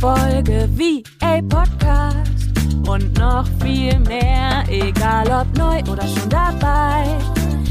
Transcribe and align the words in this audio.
Folge 0.00 0.68
VA 0.72 1.40
Podcast 1.48 2.52
und 2.86 3.18
noch 3.18 3.46
viel 3.62 3.98
mehr, 4.00 4.62
egal 4.68 5.26
ob 5.28 5.56
neu 5.56 5.80
oder 5.90 6.06
schon 6.06 6.28
dabei. 6.28 7.16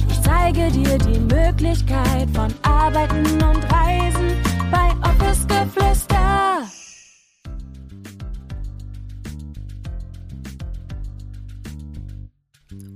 Ich 0.09 0.21
zeige 0.23 0.71
dir 0.71 0.97
die 0.97 1.19
Möglichkeit 1.19 2.27
von 2.33 2.51
Arbeiten 2.63 3.25
und 3.43 3.63
Reisen 3.71 4.41
bei 4.71 4.89
Office 5.07 5.45
Geflüster. 5.47 6.61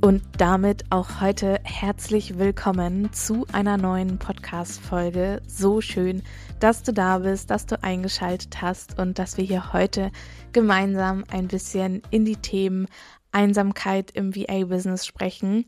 Und 0.02 0.24
damit 0.38 0.86
auch 0.90 1.22
heute 1.22 1.60
herzlich 1.64 2.40
willkommen 2.40 3.14
zu 3.14 3.46
einer 3.52 3.78
neuen 3.78 4.18
Podcast-Folge. 4.18 5.42
So 5.46 5.82
schön, 5.82 6.24
dass 6.60 6.84
du 6.84 6.94
da 6.94 7.20
bist, 7.20 7.50
dass 7.50 7.66
du 7.66 7.82
eingeschaltet 7.84 8.62
hast 8.62 9.00
und 9.00 9.20
dass 9.20 9.38
wir 9.38 9.46
hier 9.46 9.74
heute 9.74 10.12
gemeinsam 10.52 11.24
ein 11.32 11.48
bisschen 11.48 12.02
in 12.12 12.26
die 12.26 12.38
Themen 12.38 12.88
Einsamkeit 13.32 14.12
im 14.12 14.36
VA-Business 14.36 15.06
sprechen, 15.06 15.66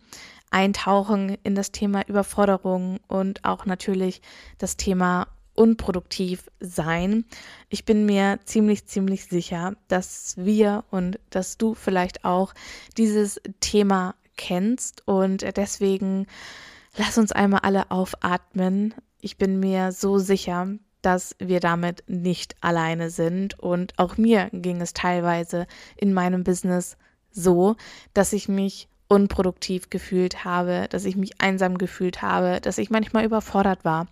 eintauchen 0.50 1.38
in 1.44 1.56
das 1.56 1.72
Thema 1.72 2.08
Überforderung 2.08 3.00
und 3.08 3.46
auch 3.46 3.66
natürlich 3.66 4.22
das 4.58 4.78
Thema 4.78 5.28
unproduktiv 5.54 6.50
sein. 6.60 7.26
Ich 7.70 7.86
bin 7.86 8.06
mir 8.06 8.40
ziemlich, 8.46 8.86
ziemlich 8.86 9.26
sicher, 9.26 9.76
dass 9.88 10.36
wir 10.38 10.84
und 10.92 11.20
dass 11.30 11.58
du 11.58 11.74
vielleicht 11.74 12.26
auch 12.26 12.54
dieses 12.98 13.40
Thema 13.60 14.16
kennst. 14.38 15.08
Und 15.08 15.46
deswegen 15.58 16.26
lass 16.98 17.18
uns 17.18 17.32
einmal 17.32 17.62
alle 17.62 17.92
aufatmen. 17.92 18.94
Ich 19.20 19.38
bin 19.38 19.60
mir 19.60 19.92
so 19.92 20.18
sicher, 20.18 20.68
dass 21.02 21.36
wir 21.40 21.60
damit 21.60 22.04
nicht 22.08 22.56
alleine 22.62 23.10
sind. 23.10 23.58
Und 23.60 23.98
auch 23.98 24.18
mir 24.18 24.50
ging 24.52 24.82
es 24.82 24.94
teilweise 24.94 25.68
in 25.96 26.14
meinem 26.14 26.44
Business 26.44 26.98
so, 27.32 27.76
dass 28.14 28.34
ich 28.34 28.48
mich 28.48 28.88
unproduktiv 29.08 29.90
gefühlt 29.90 30.46
habe, 30.46 30.88
dass 30.90 31.04
ich 31.06 31.18
mich 31.18 31.42
einsam 31.42 31.78
gefühlt 31.78 32.22
habe, 32.22 32.62
dass 32.62 32.78
ich 32.78 32.90
manchmal 32.90 33.26
überfordert 33.26 33.84
war. 33.84 34.08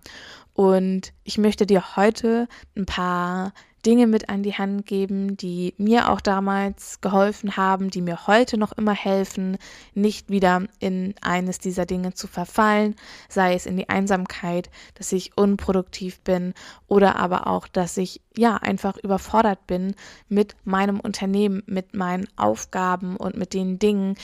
Und 0.53 1.13
ich 1.23 1.37
möchte 1.37 1.65
dir 1.65 1.95
heute 1.95 2.49
ein 2.75 2.85
paar 2.85 3.53
Dinge 3.85 4.07
mit 4.07 4.29
an 4.29 4.43
die 4.43 4.53
Hand 4.53 4.85
geben, 4.85 5.37
die 5.37 5.73
mir 5.77 6.09
auch 6.09 6.21
damals 6.21 7.01
geholfen 7.01 7.55
haben, 7.57 7.89
die 7.89 8.01
mir 8.01 8.27
heute 8.27 8.57
noch 8.57 8.73
immer 8.73 8.93
helfen, 8.93 9.57
nicht 9.93 10.29
wieder 10.29 10.63
in 10.79 11.15
eines 11.21 11.59
dieser 11.59 11.85
Dinge 11.85 12.13
zu 12.13 12.27
verfallen, 12.27 12.95
sei 13.29 13.53
es 13.53 13.65
in 13.65 13.77
die 13.77 13.89
Einsamkeit, 13.89 14.69
dass 14.95 15.11
ich 15.11 15.37
unproduktiv 15.37 16.19
bin 16.21 16.53
oder 16.87 17.15
aber 17.15 17.47
auch, 17.47 17.67
dass 17.67 17.97
ich 17.97 18.21
ja 18.35 18.57
einfach 18.57 18.97
überfordert 18.97 19.65
bin 19.67 19.95
mit 20.27 20.55
meinem 20.65 20.99
Unternehmen, 20.99 21.63
mit 21.65 21.93
meinen 21.93 22.27
Aufgaben 22.35 23.15
und 23.15 23.37
mit 23.37 23.53
den 23.53 23.79
Dingen, 23.79 24.15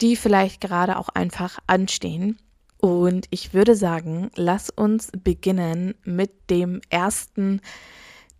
die 0.00 0.16
vielleicht 0.16 0.60
gerade 0.60 0.98
auch 0.98 1.08
einfach 1.10 1.58
anstehen. 1.66 2.38
Und 2.78 3.26
ich 3.30 3.54
würde 3.54 3.76
sagen, 3.76 4.30
lass 4.34 4.68
uns 4.68 5.10
beginnen 5.12 5.94
mit 6.04 6.50
dem 6.50 6.82
ersten 6.90 7.62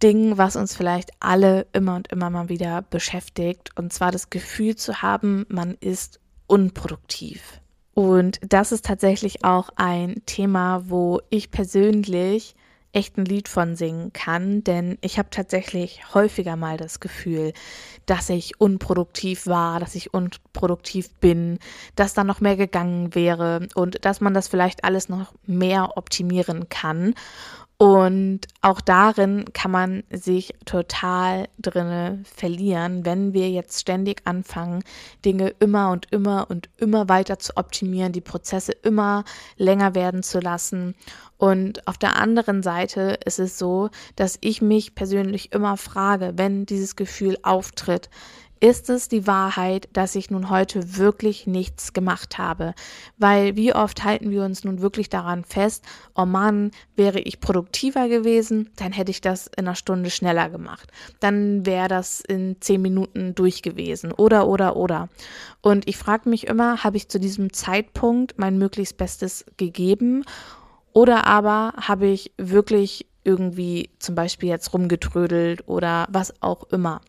Ding, 0.05 0.37
was 0.37 0.55
uns 0.55 0.77
vielleicht 0.77 1.13
alle 1.19 1.67
immer 1.73 1.97
und 1.97 2.13
immer 2.13 2.29
mal 2.29 2.51
wieder 2.51 2.83
beschäftigt, 2.83 3.71
und 3.75 3.91
zwar 3.91 4.13
das 4.13 4.29
Gefühl 4.29 4.77
zu 4.77 5.01
haben, 5.01 5.47
man 5.49 5.79
ist 5.81 6.21
unproduktiv. 6.47 7.63
Und 7.95 8.39
das 8.47 8.71
ist 8.71 8.85
tatsächlich 8.85 9.47
auch 9.47 9.71
ein 9.77 10.21
Thema, 10.27 10.91
wo 10.91 11.23
ich 11.31 11.51
persönlich 11.51 12.55
echt 12.93 13.17
ein 13.17 13.25
Lied 13.25 13.49
von 13.49 13.77
singen 13.77 14.13
kann, 14.13 14.63
denn 14.63 14.99
ich 15.01 15.19
habe 15.19 15.31
tatsächlich 15.31 16.15
häufiger 16.15 16.57
mal 16.57 16.77
das 16.77 17.01
Gefühl, 17.01 17.55
dass 18.05 18.29
ich 18.29 18.61
unproduktiv 18.61 19.47
war, 19.47 19.81
dass 19.81 19.95
ich 19.95 20.13
unproduktiv 20.13 21.11
bin, 21.15 21.59
dass 21.97 22.13
da 22.13 22.25
noch 22.25 22.43
mehr 22.43 22.57
gegangen 22.57 23.15
wäre 23.15 23.69
und 23.75 24.05
dass 24.05 24.21
man 24.21 24.35
das 24.35 24.49
vielleicht 24.49 24.85
alles 24.85 25.09
noch 25.09 25.33
mehr 25.47 25.97
optimieren 25.97 26.69
kann. 26.69 27.15
Und 27.85 28.41
auch 28.63 28.81
darin 28.81 29.45
kann 29.53 29.71
man 29.71 30.05
sich 30.11 30.55
total 30.65 31.49
drinne 31.59 32.23
verlieren, 32.25 33.05
wenn 33.05 33.35
wir 33.35 33.51
jetzt 33.51 33.79
ständig 33.79 34.23
anfangen, 34.25 34.83
Dinge 35.23 35.53
immer 35.61 35.91
und 35.91 36.11
immer 36.11 36.47
und 36.49 36.71
immer 36.79 37.11
weiter 37.11 37.39
zu 37.39 37.59
optimieren, 37.59 38.13
die 38.13 38.23
Prozesse 38.23 38.73
immer 38.73 39.25
länger 39.59 39.95
werden 39.95 40.23
zu 40.23 40.41
lassen. 40.41 40.95
Und 41.37 41.87
auf 41.87 41.99
der 41.99 42.17
anderen 42.17 42.63
Seite 42.63 43.19
ist 43.27 43.39
es 43.39 43.59
so, 43.59 43.91
dass 44.17 44.39
ich 44.41 44.63
mich 44.63 44.95
persönlich 44.95 45.53
immer 45.53 45.77
frage, 45.77 46.33
wenn 46.37 46.65
dieses 46.65 46.97
Gefühl 46.97 47.37
auftritt, 47.43 48.09
ist 48.65 48.89
es 48.89 49.11
die 49.11 49.27
Wahrheit, 49.27 49.91
dass 49.93 50.15
ich 50.15 50.31
nun 50.31 50.49
heute 50.49 50.97
wirklich 50.97 51.47
nichts 51.47 51.93
gemacht 51.93 52.39
habe? 52.39 52.73
Weil 53.19 53.57
wie 53.57 53.75
oft 53.75 54.05
halten 54.05 54.31
wir 54.31 54.43
uns 54.43 54.65
nun 54.65 54.81
wirklich 54.81 55.11
daran 55.11 55.45
fest, 55.45 55.85
oh 56.15 56.25
Mann, 56.25 56.71
wäre 56.97 57.21
ich 57.21 57.41
produktiver 57.41 58.09
gewesen, 58.09 58.71
dann 58.77 58.93
hätte 58.93 59.11
ich 59.11 59.21
das 59.21 59.49
in 59.49 59.67
einer 59.67 59.75
Stunde 59.75 60.09
schneller 60.09 60.49
gemacht. 60.49 60.91
Dann 61.21 61.67
wäre 61.67 61.89
das 61.89 62.23
in 62.23 62.57
zehn 62.61 62.81
Minuten 62.81 63.35
durch 63.35 63.61
gewesen. 63.61 64.13
Oder, 64.13 64.49
oder, 64.49 64.77
oder. 64.77 65.11
Und 65.61 65.87
ich 65.87 65.99
frage 65.99 66.31
mich 66.31 66.47
immer, 66.47 66.83
habe 66.83 66.97
ich 66.97 67.11
zu 67.11 67.21
diesem 67.21 67.53
Zeitpunkt 67.53 68.39
mein 68.39 68.57
möglichst 68.57 68.97
Bestes 68.97 69.45
gegeben? 69.59 70.25
Oder 70.95 71.27
aber 71.27 71.75
habe 71.77 72.07
ich 72.07 72.33
wirklich 72.39 73.05
irgendwie 73.25 73.91
zum 73.99 74.15
Beispiel 74.15 74.49
jetzt 74.49 74.73
rumgetrödelt 74.73 75.69
oder 75.69 76.07
was 76.11 76.35
auch 76.43 76.65
immer. 76.71 77.01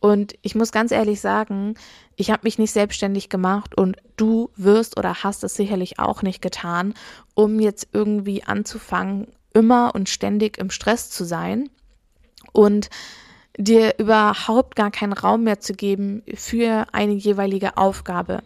Und 0.00 0.34
ich 0.42 0.54
muss 0.54 0.72
ganz 0.72 0.92
ehrlich 0.92 1.20
sagen, 1.20 1.74
ich 2.16 2.30
habe 2.30 2.42
mich 2.44 2.58
nicht 2.58 2.72
selbstständig 2.72 3.28
gemacht 3.28 3.76
und 3.76 3.96
du 4.16 4.50
wirst 4.56 4.96
oder 4.96 5.22
hast 5.24 5.42
es 5.44 5.54
sicherlich 5.54 5.98
auch 5.98 6.22
nicht 6.22 6.40
getan, 6.40 6.94
um 7.34 7.58
jetzt 7.60 7.88
irgendwie 7.92 8.44
anzufangen, 8.44 9.28
immer 9.54 9.94
und 9.94 10.08
ständig 10.08 10.58
im 10.58 10.70
Stress 10.70 11.10
zu 11.10 11.24
sein 11.24 11.68
und 12.52 12.90
dir 13.56 13.98
überhaupt 13.98 14.76
gar 14.76 14.92
keinen 14.92 15.12
Raum 15.12 15.42
mehr 15.42 15.58
zu 15.58 15.74
geben 15.74 16.22
für 16.34 16.86
eine 16.92 17.14
jeweilige 17.14 17.76
Aufgabe. 17.76 18.42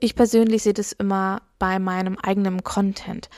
Ich 0.00 0.14
persönlich 0.14 0.62
sehe 0.62 0.72
das 0.72 0.92
immer 0.92 1.42
bei 1.58 1.78
meinem 1.78 2.16
eigenen 2.16 2.64
Content. 2.64 3.28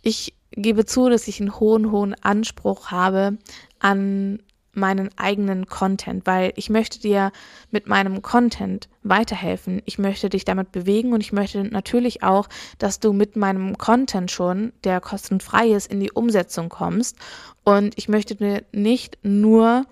Ich 0.00 0.34
gebe 0.52 0.84
zu, 0.84 1.08
dass 1.08 1.28
ich 1.28 1.40
einen 1.40 1.58
hohen, 1.58 1.90
hohen 1.90 2.14
Anspruch 2.22 2.90
habe 2.90 3.38
an 3.78 4.40
meinen 4.72 5.10
eigenen 5.16 5.66
Content, 5.66 6.26
weil 6.26 6.52
ich 6.56 6.70
möchte 6.70 7.00
dir 7.00 7.32
mit 7.70 7.88
meinem 7.88 8.22
Content 8.22 8.88
weiterhelfen. 9.02 9.82
Ich 9.84 9.98
möchte 9.98 10.28
dich 10.28 10.44
damit 10.44 10.70
bewegen 10.70 11.12
und 11.12 11.20
ich 11.20 11.32
möchte 11.32 11.64
natürlich 11.64 12.22
auch, 12.22 12.48
dass 12.78 13.00
du 13.00 13.12
mit 13.12 13.36
meinem 13.36 13.78
Content 13.78 14.30
schon, 14.30 14.72
der 14.84 15.00
kostenfrei 15.00 15.68
ist, 15.68 15.90
in 15.90 16.00
die 16.00 16.12
Umsetzung 16.12 16.68
kommst. 16.68 17.16
Und 17.64 17.98
ich 17.98 18.08
möchte 18.08 18.36
dir 18.36 18.62
nicht 18.72 19.18
nur 19.22 19.86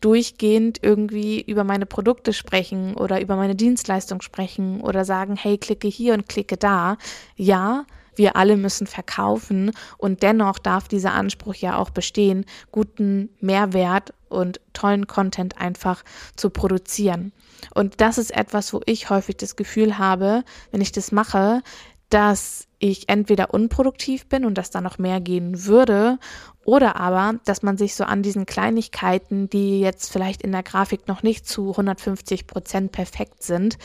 durchgehend 0.00 0.78
irgendwie 0.82 1.40
über 1.40 1.64
meine 1.64 1.86
Produkte 1.86 2.32
sprechen 2.32 2.94
oder 2.94 3.20
über 3.20 3.36
meine 3.36 3.56
Dienstleistung 3.56 4.22
sprechen 4.22 4.80
oder 4.80 5.04
sagen, 5.04 5.36
hey, 5.36 5.58
klicke 5.58 5.88
hier 5.88 6.14
und 6.14 6.28
klicke 6.28 6.56
da. 6.56 6.98
Ja, 7.36 7.84
wir 8.18 8.36
alle 8.36 8.56
müssen 8.56 8.86
verkaufen 8.86 9.72
und 9.96 10.22
dennoch 10.22 10.58
darf 10.58 10.88
dieser 10.88 11.12
Anspruch 11.12 11.54
ja 11.54 11.76
auch 11.76 11.90
bestehen, 11.90 12.44
guten 12.72 13.30
Mehrwert 13.40 14.12
und 14.28 14.60
tollen 14.72 15.06
Content 15.06 15.58
einfach 15.58 16.04
zu 16.36 16.50
produzieren. 16.50 17.32
Und 17.74 18.00
das 18.00 18.18
ist 18.18 18.34
etwas, 18.36 18.72
wo 18.72 18.80
ich 18.86 19.10
häufig 19.10 19.36
das 19.36 19.56
Gefühl 19.56 19.98
habe, 19.98 20.44
wenn 20.70 20.80
ich 20.80 20.92
das 20.92 21.12
mache, 21.12 21.62
dass 22.10 22.66
ich 22.78 23.08
entweder 23.08 23.52
unproduktiv 23.52 24.28
bin 24.28 24.44
und 24.44 24.56
dass 24.56 24.70
da 24.70 24.80
noch 24.80 24.98
mehr 24.98 25.20
gehen 25.20 25.66
würde, 25.66 26.18
oder 26.64 26.96
aber, 26.96 27.38
dass 27.46 27.62
man 27.62 27.78
sich 27.78 27.94
so 27.94 28.04
an 28.04 28.22
diesen 28.22 28.44
Kleinigkeiten, 28.44 29.48
die 29.48 29.80
jetzt 29.80 30.12
vielleicht 30.12 30.42
in 30.42 30.52
der 30.52 30.62
Grafik 30.62 31.08
noch 31.08 31.22
nicht 31.22 31.48
zu 31.48 31.70
150 31.70 32.46
Prozent 32.46 32.92
perfekt 32.92 33.42
sind, 33.42 33.78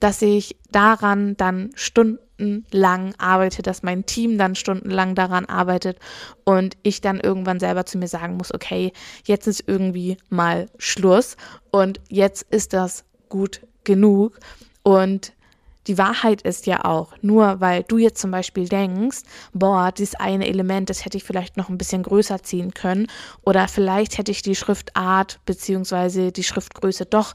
dass 0.00 0.22
ich 0.22 0.56
daran 0.70 1.36
dann 1.36 1.70
stundenlang 1.74 3.14
arbeite, 3.18 3.62
dass 3.62 3.82
mein 3.82 4.06
Team 4.06 4.38
dann 4.38 4.54
stundenlang 4.54 5.14
daran 5.14 5.46
arbeitet 5.46 5.98
und 6.44 6.76
ich 6.82 7.00
dann 7.00 7.20
irgendwann 7.20 7.60
selber 7.60 7.86
zu 7.86 7.98
mir 7.98 8.08
sagen 8.08 8.36
muss, 8.36 8.52
okay, 8.52 8.92
jetzt 9.24 9.46
ist 9.46 9.64
irgendwie 9.66 10.18
mal 10.28 10.68
Schluss 10.78 11.36
und 11.70 12.00
jetzt 12.08 12.46
ist 12.50 12.72
das 12.72 13.04
gut 13.28 13.60
genug. 13.84 14.38
Und 14.82 15.32
die 15.86 15.98
Wahrheit 15.98 16.42
ist 16.42 16.66
ja 16.66 16.84
auch, 16.84 17.14
nur 17.22 17.60
weil 17.60 17.84
du 17.84 17.98
jetzt 17.98 18.20
zum 18.20 18.32
Beispiel 18.32 18.68
denkst, 18.68 19.18
boah, 19.52 19.92
dieses 19.92 20.16
eine 20.16 20.48
Element, 20.48 20.90
das 20.90 21.04
hätte 21.04 21.16
ich 21.16 21.24
vielleicht 21.24 21.56
noch 21.56 21.68
ein 21.68 21.78
bisschen 21.78 22.02
größer 22.02 22.42
ziehen 22.42 22.74
können 22.74 23.06
oder 23.42 23.68
vielleicht 23.68 24.18
hätte 24.18 24.32
ich 24.32 24.42
die 24.42 24.56
Schriftart 24.56 25.38
beziehungsweise 25.46 26.32
die 26.32 26.42
Schriftgröße 26.42 27.06
doch 27.06 27.34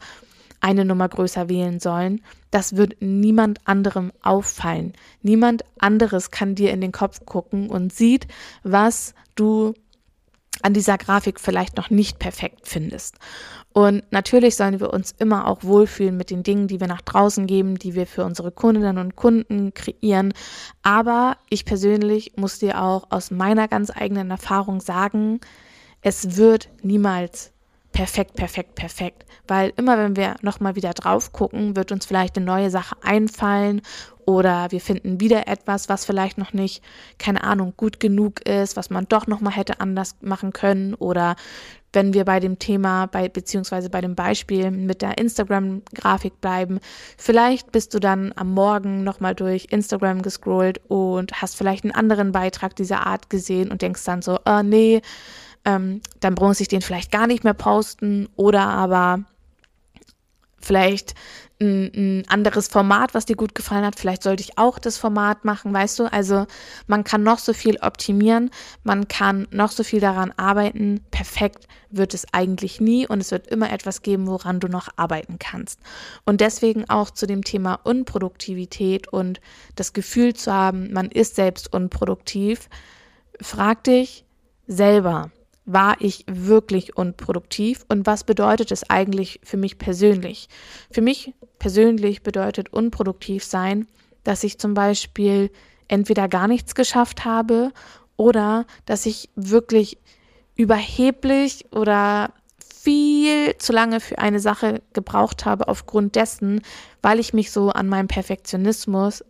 eine 0.61 0.85
Nummer 0.85 1.09
größer 1.09 1.49
wählen 1.49 1.79
sollen. 1.79 2.21
Das 2.51 2.75
wird 2.75 2.97
niemand 3.01 3.59
anderem 3.67 4.11
auffallen. 4.21 4.93
Niemand 5.21 5.63
anderes 5.79 6.31
kann 6.31 6.55
dir 6.55 6.71
in 6.71 6.81
den 6.81 6.91
Kopf 6.91 7.25
gucken 7.25 7.69
und 7.69 7.93
sieht, 7.93 8.27
was 8.63 9.13
du 9.35 9.73
an 10.61 10.73
dieser 10.73 10.97
Grafik 10.97 11.39
vielleicht 11.39 11.77
noch 11.77 11.89
nicht 11.89 12.19
perfekt 12.19 12.67
findest. 12.67 13.15
Und 13.73 14.03
natürlich 14.11 14.55
sollen 14.55 14.79
wir 14.79 14.93
uns 14.93 15.15
immer 15.17 15.47
auch 15.47 15.63
wohlfühlen 15.63 16.17
mit 16.17 16.29
den 16.29 16.43
Dingen, 16.43 16.67
die 16.67 16.79
wir 16.79 16.87
nach 16.87 17.01
draußen 17.01 17.47
geben, 17.47 17.79
die 17.79 17.95
wir 17.95 18.05
für 18.05 18.25
unsere 18.25 18.51
Kundinnen 18.51 18.97
und 18.97 19.15
Kunden 19.15 19.73
kreieren. 19.73 20.33
Aber 20.83 21.37
ich 21.49 21.65
persönlich 21.65 22.33
muss 22.35 22.59
dir 22.59 22.81
auch 22.81 23.07
aus 23.11 23.31
meiner 23.31 23.67
ganz 23.67 23.89
eigenen 23.89 24.29
Erfahrung 24.29 24.81
sagen, 24.81 25.39
es 26.01 26.35
wird 26.35 26.69
niemals 26.83 27.51
perfekt, 27.91 28.35
perfekt, 28.35 28.75
perfekt. 28.75 29.25
Weil 29.47 29.73
immer 29.75 29.97
wenn 29.97 30.15
wir 30.15 30.35
nochmal 30.41 30.75
wieder 30.75 30.93
drauf 30.93 31.31
gucken, 31.31 31.75
wird 31.75 31.91
uns 31.91 32.05
vielleicht 32.05 32.37
eine 32.37 32.45
neue 32.45 32.69
Sache 32.69 32.95
einfallen 33.01 33.81
oder 34.25 34.71
wir 34.71 34.81
finden 34.81 35.19
wieder 35.19 35.47
etwas, 35.47 35.89
was 35.89 36.05
vielleicht 36.05 36.37
noch 36.37 36.53
nicht, 36.53 36.83
keine 37.17 37.43
Ahnung, 37.43 37.73
gut 37.77 37.99
genug 37.99 38.47
ist, 38.47 38.77
was 38.77 38.89
man 38.89 39.07
doch 39.07 39.27
nochmal 39.27 39.53
hätte 39.53 39.79
anders 39.79 40.15
machen 40.21 40.53
können. 40.53 40.93
Oder 40.93 41.35
wenn 41.93 42.13
wir 42.13 42.25
bei 42.25 42.39
dem 42.39 42.59
Thema, 42.59 43.07
bei, 43.07 43.27
beziehungsweise 43.27 43.89
bei 43.89 44.01
dem 44.01 44.15
Beispiel 44.15 44.71
mit 44.71 45.01
der 45.01 45.17
Instagram-Grafik 45.17 46.39
bleiben, 46.39 46.79
vielleicht 47.17 47.71
bist 47.71 47.93
du 47.93 47.99
dann 47.99 48.33
am 48.35 48.53
Morgen 48.53 49.03
nochmal 49.03 49.35
durch 49.35 49.67
Instagram 49.71 50.21
gescrollt 50.21 50.79
und 50.87 51.41
hast 51.41 51.55
vielleicht 51.55 51.83
einen 51.83 51.93
anderen 51.93 52.31
Beitrag 52.31 52.75
dieser 52.75 53.05
Art 53.05 53.29
gesehen 53.29 53.71
und 53.71 53.81
denkst 53.81 54.03
dann 54.05 54.21
so, 54.21 54.39
oh 54.45 54.61
nee, 54.63 55.01
ähm, 55.65 56.01
dann 56.19 56.33
muss 56.33 56.59
ich 56.59 56.67
den 56.67 56.81
vielleicht 56.81 57.11
gar 57.11 57.27
nicht 57.27 57.43
mehr 57.43 57.53
posten. 57.53 58.29
Oder 58.35 58.67
aber 58.67 59.23
vielleicht 60.65 61.15
ein, 61.61 61.91
ein, 61.95 62.23
anderes 62.27 62.67
Format, 62.67 63.13
was 63.13 63.25
dir 63.25 63.35
gut 63.35 63.55
gefallen 63.55 63.85
hat. 63.85 63.99
Vielleicht 63.99 64.23
sollte 64.23 64.41
ich 64.41 64.57
auch 64.57 64.79
das 64.79 64.97
Format 64.97 65.45
machen, 65.45 65.73
weißt 65.73 65.99
du? 65.99 66.11
Also 66.11 66.47
man 66.87 67.03
kann 67.03 67.23
noch 67.23 67.39
so 67.39 67.53
viel 67.53 67.77
optimieren, 67.77 68.49
man 68.83 69.07
kann 69.07 69.47
noch 69.51 69.71
so 69.71 69.83
viel 69.83 69.99
daran 69.99 70.33
arbeiten. 70.37 71.01
Perfekt 71.11 71.67
wird 71.91 72.13
es 72.13 72.25
eigentlich 72.33 72.81
nie 72.81 73.07
und 73.07 73.21
es 73.21 73.31
wird 73.31 73.47
immer 73.47 73.71
etwas 73.71 74.01
geben, 74.01 74.27
woran 74.27 74.59
du 74.59 74.67
noch 74.67 74.89
arbeiten 74.95 75.37
kannst. 75.39 75.79
Und 76.25 76.41
deswegen 76.41 76.89
auch 76.89 77.11
zu 77.11 77.27
dem 77.27 77.43
Thema 77.43 77.79
Unproduktivität 77.83 79.07
und 79.07 79.39
das 79.75 79.93
Gefühl 79.93 80.33
zu 80.33 80.51
haben, 80.51 80.91
man 80.91 81.11
ist 81.11 81.35
selbst 81.35 81.73
unproduktiv. 81.73 82.69
Frag 83.39 83.83
dich 83.83 84.25
selber, 84.67 85.31
war 85.65 85.95
ich 85.99 86.25
wirklich 86.27 86.97
unproduktiv 86.97 87.85
und 87.87 88.05
was 88.07 88.23
bedeutet 88.23 88.71
es 88.71 88.89
eigentlich 88.89 89.39
für 89.43 89.57
mich 89.57 89.77
persönlich? 89.77 90.49
Für 90.89 91.01
mich 91.01 91.33
persönlich 91.59 92.23
bedeutet 92.23 92.73
unproduktiv 92.73 93.43
sein, 93.43 93.87
dass 94.23 94.43
ich 94.43 94.59
zum 94.59 94.73
Beispiel 94.73 95.51
entweder 95.87 96.27
gar 96.27 96.47
nichts 96.47 96.75
geschafft 96.75 97.25
habe 97.25 97.71
oder 98.17 98.65
dass 98.85 99.05
ich 99.05 99.29
wirklich 99.35 99.97
überheblich 100.55 101.65
oder 101.71 102.33
viel 102.81 103.55
zu 103.57 103.73
lange 103.73 103.99
für 103.99 104.17
eine 104.17 104.39
Sache 104.39 104.81
gebraucht 104.93 105.45
habe 105.45 105.67
aufgrund 105.67 106.15
dessen, 106.15 106.61
weil 107.01 107.19
ich 107.19 107.33
mich 107.33 107.51
so 107.51 107.69
an 107.69 107.87
meinem 107.87 108.07
Perfektionismus 108.07 109.23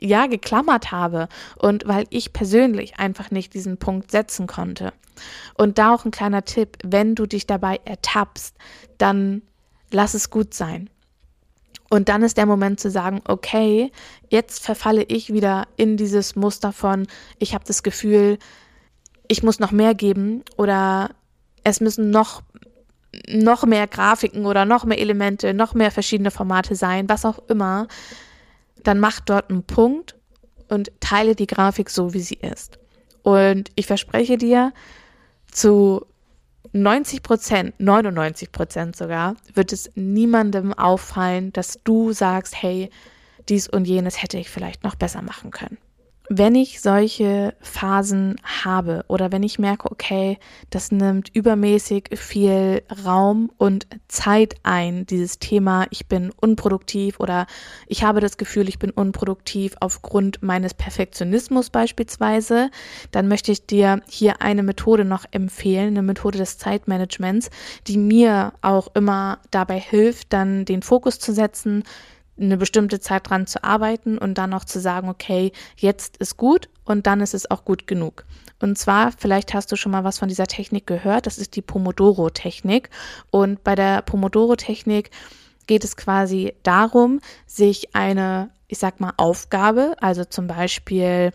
ja 0.00 0.26
geklammert 0.26 0.90
habe 0.90 1.28
und 1.56 1.86
weil 1.86 2.06
ich 2.10 2.32
persönlich 2.32 2.98
einfach 2.98 3.30
nicht 3.30 3.54
diesen 3.54 3.76
Punkt 3.76 4.10
setzen 4.10 4.46
konnte. 4.46 4.92
Und 5.54 5.78
da 5.78 5.94
auch 5.94 6.04
ein 6.04 6.10
kleiner 6.10 6.44
Tipp, 6.44 6.78
wenn 6.82 7.14
du 7.14 7.26
dich 7.26 7.46
dabei 7.46 7.80
ertappst, 7.84 8.56
dann 8.98 9.42
lass 9.90 10.14
es 10.14 10.30
gut 10.30 10.54
sein. 10.54 10.88
Und 11.90 12.08
dann 12.08 12.22
ist 12.22 12.36
der 12.36 12.46
Moment 12.46 12.78
zu 12.78 12.90
sagen, 12.90 13.20
okay, 13.26 13.90
jetzt 14.28 14.64
verfalle 14.64 15.02
ich 15.02 15.32
wieder 15.32 15.66
in 15.76 15.96
dieses 15.96 16.36
Muster 16.36 16.72
von, 16.72 17.06
ich 17.38 17.52
habe 17.52 17.64
das 17.66 17.82
Gefühl, 17.82 18.38
ich 19.26 19.42
muss 19.42 19.58
noch 19.58 19.72
mehr 19.72 19.94
geben 19.94 20.44
oder 20.56 21.10
es 21.64 21.80
müssen 21.80 22.10
noch 22.10 22.42
noch 23.28 23.64
mehr 23.64 23.88
Grafiken 23.88 24.46
oder 24.46 24.64
noch 24.64 24.84
mehr 24.84 25.00
Elemente, 25.00 25.52
noch 25.52 25.74
mehr 25.74 25.90
verschiedene 25.90 26.30
Formate 26.30 26.76
sein, 26.76 27.08
was 27.08 27.24
auch 27.24 27.40
immer 27.48 27.88
dann 28.86 29.00
mach 29.00 29.20
dort 29.20 29.50
einen 29.50 29.64
Punkt 29.64 30.16
und 30.68 30.90
teile 31.00 31.34
die 31.34 31.46
Grafik 31.46 31.90
so, 31.90 32.14
wie 32.14 32.20
sie 32.20 32.36
ist. 32.36 32.78
Und 33.22 33.70
ich 33.74 33.86
verspreche 33.86 34.38
dir, 34.38 34.72
zu 35.50 36.06
90 36.72 37.22
Prozent, 37.22 37.74
99 37.78 38.52
Prozent 38.52 38.96
sogar, 38.96 39.34
wird 39.52 39.72
es 39.72 39.90
niemandem 39.94 40.72
auffallen, 40.72 41.52
dass 41.52 41.80
du 41.84 42.12
sagst, 42.12 42.62
hey, 42.62 42.90
dies 43.48 43.68
und 43.68 43.86
jenes 43.86 44.22
hätte 44.22 44.38
ich 44.38 44.48
vielleicht 44.48 44.84
noch 44.84 44.94
besser 44.94 45.22
machen 45.22 45.50
können 45.50 45.78
wenn 46.32 46.54
ich 46.54 46.80
solche 46.80 47.54
Phasen 47.60 48.36
habe 48.44 49.04
oder 49.08 49.32
wenn 49.32 49.42
ich 49.42 49.58
merke, 49.58 49.90
okay, 49.90 50.38
das 50.70 50.92
nimmt 50.92 51.28
übermäßig 51.34 52.10
viel 52.14 52.84
Raum 53.04 53.50
und 53.58 53.88
Zeit 54.06 54.54
ein, 54.62 55.06
dieses 55.06 55.40
Thema, 55.40 55.88
ich 55.90 56.06
bin 56.06 56.30
unproduktiv 56.40 57.18
oder 57.18 57.48
ich 57.88 58.04
habe 58.04 58.20
das 58.20 58.36
Gefühl, 58.36 58.68
ich 58.68 58.78
bin 58.78 58.92
unproduktiv 58.92 59.74
aufgrund 59.80 60.40
meines 60.40 60.72
Perfektionismus 60.72 61.68
beispielsweise, 61.68 62.70
dann 63.10 63.26
möchte 63.26 63.50
ich 63.50 63.66
dir 63.66 64.00
hier 64.06 64.40
eine 64.40 64.62
Methode 64.62 65.04
noch 65.04 65.24
empfehlen, 65.32 65.88
eine 65.88 66.02
Methode 66.02 66.38
des 66.38 66.58
Zeitmanagements, 66.58 67.50
die 67.88 67.98
mir 67.98 68.52
auch 68.62 68.86
immer 68.94 69.40
dabei 69.50 69.80
hilft, 69.80 70.32
dann 70.32 70.64
den 70.64 70.82
Fokus 70.82 71.18
zu 71.18 71.32
setzen, 71.32 71.82
eine 72.40 72.56
bestimmte 72.56 73.00
Zeit 73.00 73.28
dran 73.28 73.46
zu 73.46 73.62
arbeiten 73.62 74.18
und 74.18 74.38
dann 74.38 74.54
auch 74.54 74.64
zu 74.64 74.80
sagen, 74.80 75.08
okay, 75.08 75.52
jetzt 75.76 76.16
ist 76.16 76.36
gut 76.36 76.68
und 76.84 77.06
dann 77.06 77.20
ist 77.20 77.34
es 77.34 77.50
auch 77.50 77.64
gut 77.64 77.86
genug. 77.86 78.24
Und 78.60 78.76
zwar, 78.76 79.12
vielleicht 79.12 79.54
hast 79.54 79.72
du 79.72 79.76
schon 79.76 79.92
mal 79.92 80.04
was 80.04 80.18
von 80.18 80.28
dieser 80.28 80.46
Technik 80.46 80.86
gehört, 80.86 81.26
das 81.26 81.38
ist 81.38 81.56
die 81.56 81.62
Pomodoro-Technik. 81.62 82.90
Und 83.30 83.64
bei 83.64 83.74
der 83.74 84.02
Pomodoro-Technik 84.02 85.10
geht 85.66 85.84
es 85.84 85.96
quasi 85.96 86.54
darum, 86.62 87.20
sich 87.46 87.94
eine, 87.94 88.50
ich 88.68 88.78
sag 88.78 89.00
mal, 89.00 89.14
Aufgabe, 89.16 89.94
also 90.00 90.24
zum 90.24 90.46
Beispiel 90.46 91.32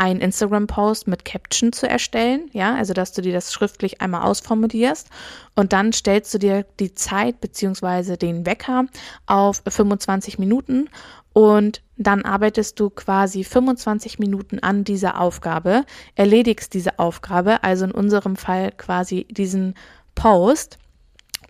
einen 0.00 0.20
Instagram-Post 0.20 1.08
mit 1.08 1.26
Caption 1.26 1.74
zu 1.74 1.86
erstellen, 1.86 2.48
ja, 2.54 2.74
also 2.74 2.94
dass 2.94 3.12
du 3.12 3.20
dir 3.20 3.34
das 3.34 3.52
schriftlich 3.52 4.00
einmal 4.00 4.22
ausformulierst 4.22 5.10
und 5.56 5.74
dann 5.74 5.92
stellst 5.92 6.32
du 6.32 6.38
dir 6.38 6.64
die 6.80 6.94
Zeit 6.94 7.42
beziehungsweise 7.42 8.16
den 8.16 8.46
Wecker 8.46 8.86
auf 9.26 9.62
25 9.68 10.38
Minuten 10.38 10.88
und 11.34 11.82
dann 11.98 12.24
arbeitest 12.24 12.80
du 12.80 12.88
quasi 12.88 13.44
25 13.44 14.18
Minuten 14.18 14.58
an 14.60 14.84
dieser 14.84 15.20
Aufgabe, 15.20 15.84
erledigst 16.14 16.72
diese 16.72 16.98
Aufgabe, 16.98 17.62
also 17.62 17.84
in 17.84 17.92
unserem 17.92 18.36
Fall 18.36 18.72
quasi 18.78 19.26
diesen 19.30 19.74
Post 20.14 20.78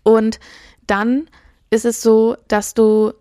und 0.02 0.40
dann 0.88 1.28
ist 1.71 1.85
es 1.85 2.02
so, 2.02 2.37
dass 2.49 2.75
du 2.75 3.12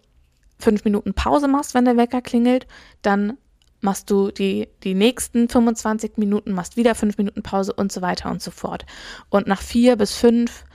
fünf 0.57 0.85
Minuten 0.85 1.13
Pause 1.13 1.47
machst, 1.47 1.75
wenn 1.75 1.85
der 1.85 1.97
Wecker 1.97 2.23
klingelt, 2.23 2.65
dann 3.03 3.37
machst 3.81 4.09
du 4.09 4.31
die, 4.31 4.69
die 4.83 4.93
nächsten 4.93 5.49
25 5.49 6.17
Minuten, 6.17 6.53
machst 6.53 6.77
wieder 6.77 6.95
fünf 6.95 7.17
Minuten 7.17 7.43
Pause 7.43 7.73
und 7.73 7.91
so 7.91 8.01
weiter 8.01 8.29
und 8.29 8.41
so 8.41 8.51
fort. 8.51 8.85
Und 9.29 9.47
nach 9.47 9.61
vier 9.61 9.95
bis 9.95 10.15
fünf 10.15 10.65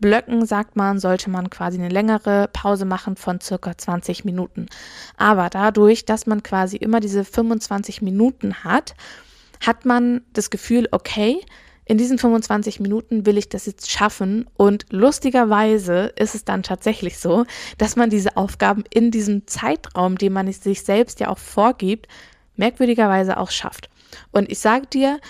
Blöcken, 0.00 0.46
sagt 0.46 0.76
man, 0.76 0.98
sollte 0.98 1.28
man 1.28 1.50
quasi 1.50 1.78
eine 1.78 1.90
längere 1.90 2.48
Pause 2.52 2.86
machen 2.86 3.16
von 3.16 3.40
circa 3.40 3.76
20 3.76 4.24
Minuten. 4.24 4.66
Aber 5.18 5.50
dadurch, 5.50 6.06
dass 6.06 6.26
man 6.26 6.42
quasi 6.42 6.76
immer 6.76 7.00
diese 7.00 7.24
25 7.24 8.00
Minuten 8.00 8.64
hat, 8.64 8.94
hat 9.60 9.84
man 9.84 10.22
das 10.32 10.48
Gefühl, 10.48 10.88
okay, 10.90 11.40
in 11.84 11.98
diesen 11.98 12.18
25 12.18 12.80
Minuten 12.80 13.26
will 13.26 13.36
ich 13.36 13.48
das 13.48 13.66
jetzt 13.66 13.90
schaffen. 13.90 14.48
Und 14.54 14.86
lustigerweise 14.90 16.12
ist 16.16 16.34
es 16.34 16.44
dann 16.44 16.62
tatsächlich 16.62 17.18
so, 17.18 17.44
dass 17.78 17.96
man 17.96 18.10
diese 18.10 18.36
Aufgaben 18.36 18.84
in 18.90 19.10
diesem 19.10 19.46
Zeitraum, 19.46 20.16
den 20.16 20.32
man 20.32 20.50
sich 20.50 20.82
selbst 20.82 21.20
ja 21.20 21.28
auch 21.28 21.38
vorgibt, 21.38 22.06
merkwürdigerweise 22.56 23.38
auch 23.38 23.50
schafft. 23.50 23.90
Und 24.32 24.50
ich 24.50 24.58
sage 24.58 24.86
dir, 24.86 25.20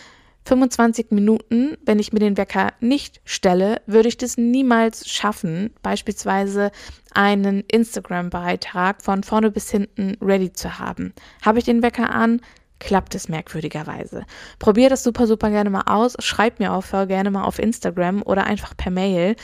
25 0.46 1.10
Minuten, 1.10 1.76
wenn 1.84 1.98
ich 1.98 2.12
mir 2.12 2.18
den 2.18 2.36
Wecker 2.36 2.72
nicht 2.80 3.20
stelle, 3.24 3.82
würde 3.86 4.08
ich 4.08 4.16
das 4.16 4.36
niemals 4.36 5.08
schaffen, 5.08 5.70
beispielsweise 5.82 6.72
einen 7.14 7.60
Instagram-Beitrag 7.70 9.02
von 9.02 9.22
vorne 9.22 9.50
bis 9.50 9.70
hinten 9.70 10.16
ready 10.20 10.52
zu 10.52 10.78
haben. 10.78 11.12
Habe 11.42 11.58
ich 11.58 11.66
den 11.66 11.82
Wecker 11.82 12.10
an, 12.10 12.40
klappt 12.78 13.14
es 13.14 13.28
merkwürdigerweise. 13.28 14.24
Probier 14.58 14.88
das 14.88 15.04
super, 15.04 15.26
super 15.26 15.50
gerne 15.50 15.70
mal 15.70 15.84
aus. 15.86 16.16
Schreib 16.18 16.58
mir 16.58 16.72
auch 16.72 16.84
gerne 17.06 17.30
mal 17.30 17.44
auf 17.44 17.58
Instagram 17.58 18.22
oder 18.22 18.46
einfach 18.46 18.76
per 18.76 18.90
Mail 18.90 19.36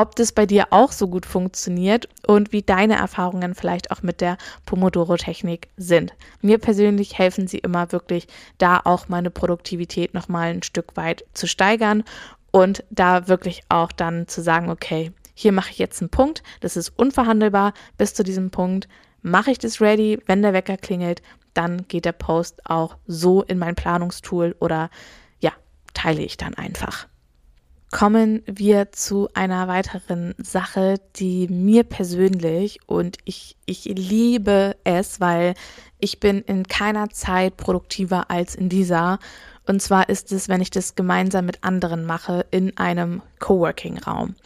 ob 0.00 0.16
das 0.16 0.32
bei 0.32 0.46
dir 0.46 0.68
auch 0.70 0.92
so 0.92 1.08
gut 1.08 1.26
funktioniert 1.26 2.08
und 2.26 2.52
wie 2.52 2.62
deine 2.62 2.96
Erfahrungen 2.96 3.54
vielleicht 3.54 3.90
auch 3.90 4.02
mit 4.02 4.22
der 4.22 4.38
Pomodoro-Technik 4.64 5.68
sind. 5.76 6.14
Mir 6.40 6.56
persönlich 6.56 7.18
helfen 7.18 7.46
sie 7.46 7.58
immer 7.58 7.92
wirklich, 7.92 8.26
da 8.56 8.80
auch 8.82 9.08
meine 9.08 9.30
Produktivität 9.30 10.14
nochmal 10.14 10.52
ein 10.54 10.62
Stück 10.62 10.96
weit 10.96 11.26
zu 11.34 11.46
steigern 11.46 12.02
und 12.50 12.82
da 12.88 13.28
wirklich 13.28 13.62
auch 13.68 13.92
dann 13.92 14.26
zu 14.26 14.40
sagen, 14.40 14.70
okay, 14.70 15.12
hier 15.34 15.52
mache 15.52 15.70
ich 15.70 15.78
jetzt 15.78 16.00
einen 16.00 16.08
Punkt, 16.08 16.42
das 16.60 16.78
ist 16.78 16.98
unverhandelbar, 16.98 17.74
bis 17.98 18.14
zu 18.14 18.22
diesem 18.22 18.50
Punkt 18.50 18.88
mache 19.20 19.50
ich 19.50 19.58
das 19.58 19.82
ready, 19.82 20.18
wenn 20.24 20.40
der 20.40 20.54
Wecker 20.54 20.78
klingelt, 20.78 21.20
dann 21.52 21.86
geht 21.88 22.06
der 22.06 22.12
Post 22.12 22.64
auch 22.64 22.96
so 23.06 23.42
in 23.42 23.58
mein 23.58 23.74
Planungstool 23.74 24.56
oder 24.60 24.88
ja, 25.40 25.52
teile 25.92 26.22
ich 26.22 26.38
dann 26.38 26.54
einfach. 26.54 27.06
Kommen 27.90 28.44
wir 28.46 28.92
zu 28.92 29.28
einer 29.34 29.66
weiteren 29.66 30.36
Sache, 30.38 31.00
die 31.16 31.48
mir 31.48 31.82
persönlich 31.82 32.78
und 32.86 33.18
ich, 33.24 33.56
ich 33.66 33.84
liebe 33.84 34.76
es, 34.84 35.20
weil 35.20 35.54
ich 35.98 36.20
bin 36.20 36.40
in 36.42 36.68
keiner 36.68 37.10
Zeit 37.10 37.56
produktiver 37.56 38.30
als 38.30 38.54
in 38.54 38.68
dieser. 38.68 39.18
Und 39.66 39.82
zwar 39.82 40.08
ist 40.08 40.30
es, 40.30 40.48
wenn 40.48 40.60
ich 40.60 40.70
das 40.70 40.94
gemeinsam 40.94 41.46
mit 41.46 41.64
anderen 41.64 42.06
mache 42.06 42.46
in 42.52 42.76
einem 42.76 43.22
Coworking-Raum. 43.40 44.36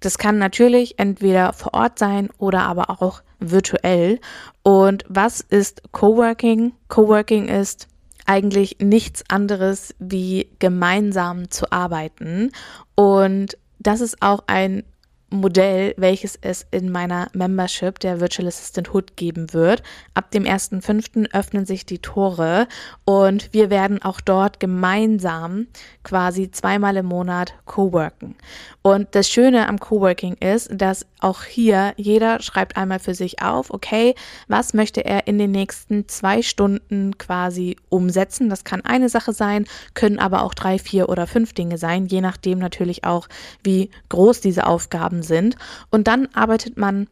Das 0.00 0.18
kann 0.18 0.38
natürlich 0.38 0.98
entweder 0.98 1.52
vor 1.52 1.74
Ort 1.74 2.00
sein 2.00 2.30
oder 2.38 2.62
aber 2.62 2.90
auch 2.90 3.22
virtuell. 3.38 4.18
Und 4.64 5.04
was 5.08 5.40
ist 5.40 5.82
Coworking? 5.92 6.72
Coworking 6.88 7.46
ist 7.46 7.86
eigentlich 8.28 8.76
nichts 8.80 9.24
anderes 9.28 9.94
wie 9.98 10.50
gemeinsam 10.58 11.50
zu 11.50 11.72
arbeiten. 11.72 12.52
Und 12.94 13.56
das 13.78 14.00
ist 14.00 14.20
auch 14.20 14.44
ein 14.46 14.84
Modell, 15.30 15.94
welches 15.98 16.38
es 16.40 16.66
in 16.70 16.90
meiner 16.90 17.28
Membership 17.34 17.98
der 18.00 18.20
Virtual 18.20 18.48
Assistant 18.48 18.94
Hood 18.94 19.16
geben 19.16 19.52
wird. 19.52 19.82
Ab 20.14 20.30
dem 20.30 20.44
1.5. 20.44 21.34
öffnen 21.34 21.66
sich 21.66 21.84
die 21.84 21.98
Tore 21.98 22.66
und 23.04 23.52
wir 23.52 23.68
werden 23.68 24.02
auch 24.02 24.20
dort 24.20 24.58
gemeinsam 24.58 25.66
quasi 26.02 26.50
zweimal 26.50 26.96
im 26.96 27.06
Monat 27.06 27.52
coworken. 27.66 28.36
Und 28.80 29.08
das 29.14 29.28
Schöne 29.28 29.68
am 29.68 29.78
Coworking 29.78 30.34
ist, 30.34 30.70
dass 30.72 31.06
auch 31.20 31.42
hier 31.42 31.92
jeder 31.96 32.40
schreibt 32.40 32.76
einmal 32.76 32.98
für 32.98 33.14
sich 33.14 33.42
auf, 33.42 33.70
okay, 33.70 34.14
was 34.46 34.72
möchte 34.72 35.04
er 35.04 35.26
in 35.26 35.38
den 35.38 35.50
nächsten 35.50 36.08
zwei 36.08 36.42
Stunden 36.42 37.18
quasi 37.18 37.76
umsetzen. 37.90 38.48
Das 38.48 38.64
kann 38.64 38.84
eine 38.84 39.08
Sache 39.08 39.32
sein, 39.32 39.66
können 39.92 40.18
aber 40.18 40.42
auch 40.42 40.54
drei, 40.54 40.78
vier 40.78 41.08
oder 41.08 41.26
fünf 41.26 41.52
Dinge 41.52 41.76
sein, 41.76 42.06
je 42.06 42.22
nachdem 42.22 42.58
natürlich 42.58 43.04
auch, 43.04 43.28
wie 43.62 43.90
groß 44.08 44.40
diese 44.40 44.66
Aufgaben 44.66 45.17
sind. 45.22 45.56
Und 45.90 46.06
dann 46.08 46.28
arbeitet 46.34 46.76
man 46.76 47.08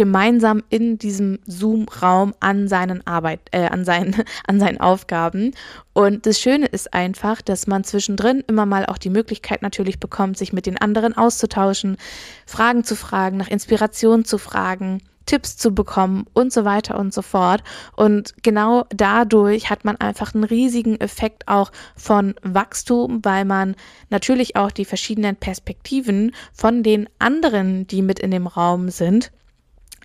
gemeinsam 0.00 0.62
in 0.70 0.96
diesem 0.96 1.40
Zoom-Raum 1.46 2.32
an 2.40 2.68
seinen 2.68 3.06
Arbeit, 3.06 3.40
äh, 3.50 3.66
an 3.66 3.84
seinen, 3.84 4.16
an 4.46 4.58
seinen 4.58 4.80
Aufgaben. 4.80 5.52
Und 5.92 6.24
das 6.24 6.40
Schöne 6.40 6.64
ist 6.64 6.94
einfach, 6.94 7.42
dass 7.42 7.66
man 7.66 7.84
zwischendrin 7.84 8.42
immer 8.46 8.64
mal 8.64 8.86
auch 8.86 8.96
die 8.96 9.10
Möglichkeit 9.10 9.60
natürlich 9.60 10.00
bekommt, 10.00 10.38
sich 10.38 10.54
mit 10.54 10.64
den 10.64 10.78
anderen 10.78 11.14
auszutauschen, 11.16 11.98
Fragen 12.46 12.82
zu 12.82 12.96
fragen, 12.96 13.36
nach 13.36 13.48
Inspiration 13.48 14.24
zu 14.24 14.38
fragen, 14.38 15.02
Tipps 15.26 15.56
zu 15.56 15.74
bekommen 15.74 16.26
und 16.32 16.52
so 16.52 16.64
weiter 16.64 16.98
und 16.98 17.14
so 17.14 17.22
fort. 17.22 17.62
Und 17.96 18.34
genau 18.42 18.84
dadurch 18.90 19.70
hat 19.70 19.84
man 19.84 19.96
einfach 19.96 20.34
einen 20.34 20.44
riesigen 20.44 21.00
Effekt 21.00 21.48
auch 21.48 21.70
von 21.96 22.34
Wachstum, 22.42 23.24
weil 23.24 23.44
man 23.44 23.76
natürlich 24.08 24.56
auch 24.56 24.70
die 24.70 24.84
verschiedenen 24.84 25.36
Perspektiven 25.36 26.34
von 26.52 26.82
den 26.82 27.08
anderen, 27.18 27.86
die 27.86 28.02
mit 28.02 28.18
in 28.18 28.30
dem 28.30 28.46
Raum 28.46 28.88
sind, 28.88 29.30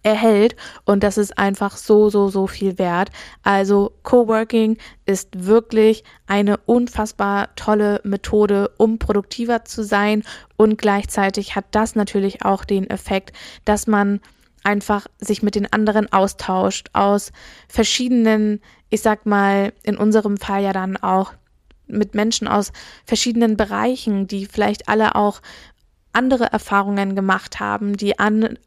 erhält 0.06 0.56
und 0.86 1.04
das 1.04 1.18
ist 1.18 1.38
einfach 1.38 1.76
so, 1.76 2.10
so, 2.10 2.30
so 2.30 2.46
viel 2.46 2.78
wert. 2.78 3.10
Also 3.42 3.92
Coworking 4.04 4.78
ist 5.06 5.46
wirklich 5.46 6.04
eine 6.28 6.58
unfassbar 6.58 7.50
tolle 7.56 8.02
Methode, 8.04 8.72
um 8.78 9.00
produktiver 9.00 9.66
zu 9.66 9.84
sein 9.84 10.24
und 10.58 10.78
gleichzeitig 10.78 11.56
hat 11.56 11.66
das 11.72 11.96
natürlich 11.96 12.46
auch 12.46 12.66
den 12.66 12.88
Effekt, 12.90 13.34
dass 13.66 13.88
man 13.88 14.22
einfach 14.66 15.08
sich 15.20 15.44
mit 15.44 15.56
den 15.56 15.72
anderen 15.72 16.12
austauscht 16.12 16.90
aus 16.94 17.32
verschiedenen, 17.68 18.62
ich 18.90 19.02
sag 19.02 19.26
mal, 19.26 19.74
in 19.84 19.98
unserem 19.98 20.38
Fall 20.38 20.64
ja 20.64 20.74
dann 20.74 20.98
auch 20.98 21.34
mit 21.88 22.16
Menschen 22.16 22.48
aus 22.48 22.72
verschiedenen 23.06 23.58
Bereichen, 23.58 24.28
die 24.28 24.46
vielleicht 24.46 24.90
alle 24.90 25.16
auch 25.16 25.42
andere 26.14 26.46
Erfahrungen 26.46 27.16
gemacht 27.16 27.60
haben, 27.60 27.96
die 27.98 28.18
an 28.18 28.58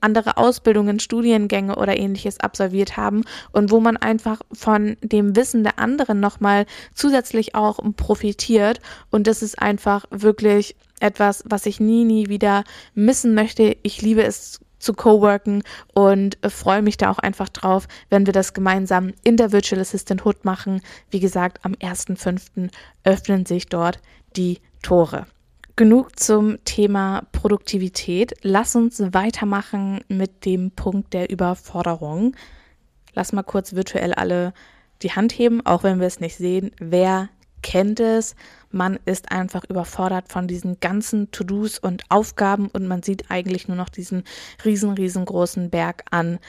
andere 0.00 0.36
Ausbildungen, 0.36 1.00
Studiengänge 1.00 1.76
oder 1.76 1.96
ähnliches 1.96 2.38
absolviert 2.38 2.96
haben 2.96 3.24
und 3.52 3.70
wo 3.70 3.80
man 3.80 3.96
einfach 3.96 4.40
von 4.52 4.96
dem 5.02 5.34
Wissen 5.34 5.64
der 5.64 5.78
anderen 5.78 6.20
nochmal 6.20 6.66
zusätzlich 6.92 7.54
auch 7.54 7.78
profitiert. 7.96 8.80
Und 9.10 9.26
das 9.26 9.42
ist 9.42 9.58
einfach 9.58 10.04
wirklich 10.10 10.76
etwas, 11.00 11.42
was 11.46 11.64
ich 11.64 11.80
nie, 11.80 12.04
nie 12.04 12.28
wieder 12.28 12.64
missen 12.94 13.34
möchte. 13.34 13.76
Ich 13.82 14.02
liebe 14.02 14.22
es 14.22 14.60
zu 14.84 14.92
coworken 14.94 15.62
und 15.94 16.38
freue 16.46 16.82
mich 16.82 16.96
da 16.96 17.10
auch 17.10 17.18
einfach 17.18 17.48
drauf, 17.48 17.88
wenn 18.10 18.26
wir 18.26 18.32
das 18.32 18.52
gemeinsam 18.52 19.12
in 19.24 19.36
der 19.36 19.50
Virtual 19.50 19.80
Assistant 19.80 20.24
Hood 20.24 20.44
machen. 20.44 20.80
Wie 21.10 21.20
gesagt, 21.20 21.64
am 21.64 21.72
1.5. 21.72 22.70
öffnen 23.02 23.46
sich 23.46 23.66
dort 23.66 24.00
die 24.36 24.60
Tore. 24.82 25.26
Genug 25.76 26.20
zum 26.20 26.62
Thema 26.64 27.26
Produktivität. 27.32 28.34
Lass 28.42 28.76
uns 28.76 29.00
weitermachen 29.12 30.04
mit 30.08 30.44
dem 30.44 30.70
Punkt 30.70 31.14
der 31.14 31.30
Überforderung. 31.30 32.36
Lass 33.14 33.32
mal 33.32 33.42
kurz 33.42 33.74
virtuell 33.74 34.14
alle 34.14 34.52
die 35.02 35.12
Hand 35.12 35.32
heben, 35.32 35.64
auch 35.66 35.82
wenn 35.82 35.98
wir 35.98 36.06
es 36.06 36.20
nicht 36.20 36.36
sehen. 36.36 36.70
Wer 36.78 37.28
kennt 37.62 37.98
es? 37.98 38.36
Man 38.74 38.98
ist 39.04 39.30
einfach 39.30 39.62
überfordert 39.68 40.32
von 40.32 40.48
diesen 40.48 40.80
ganzen 40.80 41.30
To-Dos 41.30 41.78
und 41.78 42.02
Aufgaben 42.08 42.68
und 42.68 42.88
man 42.88 43.04
sieht 43.04 43.30
eigentlich 43.30 43.68
nur 43.68 43.76
noch 43.76 43.88
diesen 43.88 44.24
riesen, 44.64 44.90
riesengroßen 44.90 45.70
Berg 45.70 46.02
an, 46.10 46.40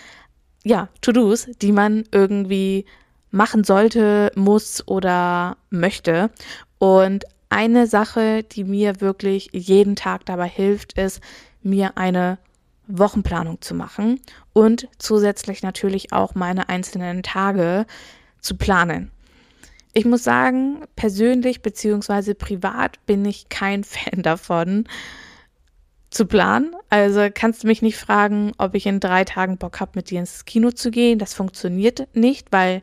ja, 0.63 0.89
To-Dos, 1.01 1.48
die 1.62 1.72
man 1.72 2.03
irgendwie 2.12 2.86
machen 3.29 3.63
sollte, 3.63 4.32
muss 4.36 4.88
oder 4.88 5.58
möchte. 5.70 6.32
Und 6.79 7.25
eine 7.50 7.86
Sache, 7.86 8.41
die 8.41 8.63
mir 8.63 9.01
wirklich 9.01 9.50
jeden 9.53 9.96
Tag 9.96 10.25
dabei 10.25 10.48
hilft, 10.48 10.98
ist, 10.98 11.22
mir 11.62 11.96
eine 11.96 12.39
Wochenplanung 12.88 13.62
zu 13.62 13.75
machen 13.75 14.20
und 14.53 14.88
zusätzlich 14.98 15.62
natürlich 15.62 16.12
auch 16.12 16.34
meine 16.34 16.70
einzelnen 16.70 17.22
Tage 17.22 17.86
zu 18.41 18.58
planen. 18.58 19.12
Ich 19.97 20.03
muss 20.03 20.25
sagen, 20.25 20.81
persönlich 20.97 21.61
beziehungsweise 21.61 22.35
privat 22.35 23.03
bin 23.05 23.23
ich 23.23 23.47
kein 23.47 23.83
Fan 23.85 24.21
davon 24.21 24.87
zu 26.09 26.25
planen. 26.25 26.75
Also 26.89 27.29
kannst 27.33 27.63
du 27.63 27.67
mich 27.67 27.81
nicht 27.81 27.97
fragen, 27.97 28.51
ob 28.57 28.75
ich 28.75 28.85
in 28.85 28.99
drei 28.99 29.23
Tagen 29.23 29.57
Bock 29.57 29.79
habe, 29.79 29.93
mit 29.95 30.09
dir 30.09 30.19
ins 30.19 30.43
Kino 30.43 30.71
zu 30.71 30.91
gehen. 30.91 31.17
Das 31.17 31.33
funktioniert 31.33 32.09
nicht, 32.13 32.51
weil 32.51 32.81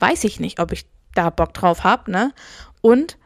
weiß 0.00 0.24
ich 0.24 0.40
nicht, 0.40 0.58
ob 0.58 0.72
ich 0.72 0.86
da 1.14 1.30
Bock 1.30 1.54
drauf 1.54 1.84
habe. 1.84 2.10
Ne? 2.10 2.32
Und 2.80 3.18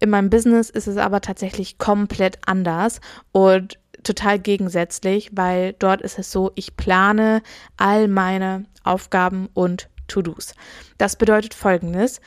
in 0.00 0.08
meinem 0.08 0.30
Business 0.30 0.70
ist 0.70 0.86
es 0.86 0.96
aber 0.96 1.20
tatsächlich 1.20 1.76
komplett 1.76 2.38
anders 2.46 3.00
und 3.32 3.78
total 4.02 4.38
gegensätzlich, 4.38 5.30
weil 5.34 5.74
dort 5.74 6.00
ist 6.00 6.18
es 6.18 6.32
so, 6.32 6.52
ich 6.54 6.76
plane 6.76 7.42
all 7.76 8.08
meine 8.08 8.64
Aufgaben 8.82 9.50
und 9.52 9.90
To-Dos. 10.06 10.54
Das 10.96 11.16
bedeutet 11.16 11.52
folgendes 11.52 12.22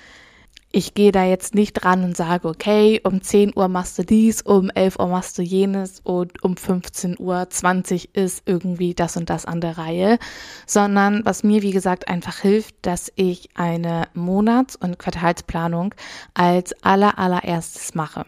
ich 0.72 0.94
gehe 0.94 1.12
da 1.12 1.26
jetzt 1.26 1.56
nicht 1.56 1.74
dran 1.74 2.04
und 2.04 2.16
sage, 2.16 2.48
okay, 2.48 3.02
um 3.04 3.22
10 3.22 3.54
Uhr 3.56 3.68
machst 3.68 3.98
du 4.00 4.04
dies, 4.04 4.42
um 4.42 4.70
11 4.70 5.00
Uhr 5.00 5.08
machst 5.08 5.38
du 5.38 5.42
jenes 5.42 6.00
und 6.02 6.44
um 6.44 6.56
15 6.56 7.18
Uhr 7.20 7.50
20 7.50 8.16
ist 8.16 8.44
irgendwie 8.46 8.94
das 8.94 9.18
und 9.18 9.30
das 9.30 9.46
an 9.46 9.62
der 9.62 9.78
Reihe, 9.78 10.18
sondern 10.66 11.26
was 11.26 11.44
mir, 11.44 11.62
wie 11.62 11.72
gesagt, 11.72 12.08
einfach 12.08 12.40
hilft, 12.40 12.76
dass 12.84 13.12
ich 13.16 13.50
eine 13.56 14.08
Monats- 14.14 14.76
und 14.76 14.98
Quartalsplanung 14.98 15.94
als 16.34 16.74
aller, 16.84 17.20
allererstes 17.20 17.94
mache. 17.94 18.26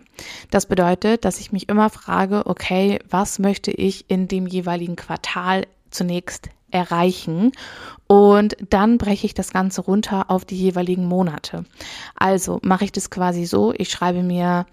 Das 0.52 0.66
bedeutet, 0.66 1.26
dass 1.26 1.40
ich 1.40 1.52
mich 1.52 1.70
immer 1.70 1.90
frage, 1.90 2.44
okay, 2.46 3.00
was 3.10 3.40
möchte 3.40 3.72
ich 3.72 4.10
in 4.10 4.28
dem 4.28 4.48
jeweiligen 4.48 4.96
Quartal 4.96 5.66
zunächst 5.90 6.50
erreichen. 6.74 7.52
Und 8.08 8.58
dann 8.70 8.98
breche 8.98 9.26
ich 9.26 9.34
das 9.34 9.52
Ganze 9.54 9.82
runter 9.82 10.30
auf 10.30 10.46
die 10.46 10.58
jeweiligen 10.58 11.06
Monate. 11.06 11.66
Also 12.16 12.60
mache 12.64 12.86
ich 12.86 12.92
das 12.92 13.10
quasi 13.10 13.46
so, 13.46 13.74
ich 13.76 13.90
schreibe 13.90 14.24
mir 14.24 14.66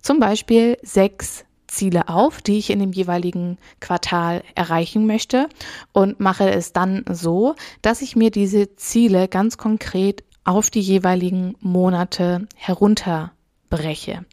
zum 0.00 0.20
Beispiel 0.20 0.78
sechs 0.82 1.44
Ziele 1.66 2.08
auf, 2.08 2.40
die 2.40 2.58
ich 2.58 2.70
in 2.70 2.78
dem 2.78 2.92
jeweiligen 2.92 3.58
Quartal 3.80 4.42
erreichen 4.54 5.06
möchte 5.06 5.48
und 5.92 6.18
mache 6.18 6.50
es 6.50 6.72
dann 6.72 7.04
so, 7.10 7.54
dass 7.82 8.00
ich 8.00 8.16
mir 8.16 8.30
diese 8.30 8.74
Ziele 8.76 9.28
ganz 9.28 9.58
konkret 9.58 10.24
auf 10.44 10.70
die 10.70 10.80
jeweiligen 10.80 11.54
Monate 11.60 12.48
herunterbreche. 12.56 14.24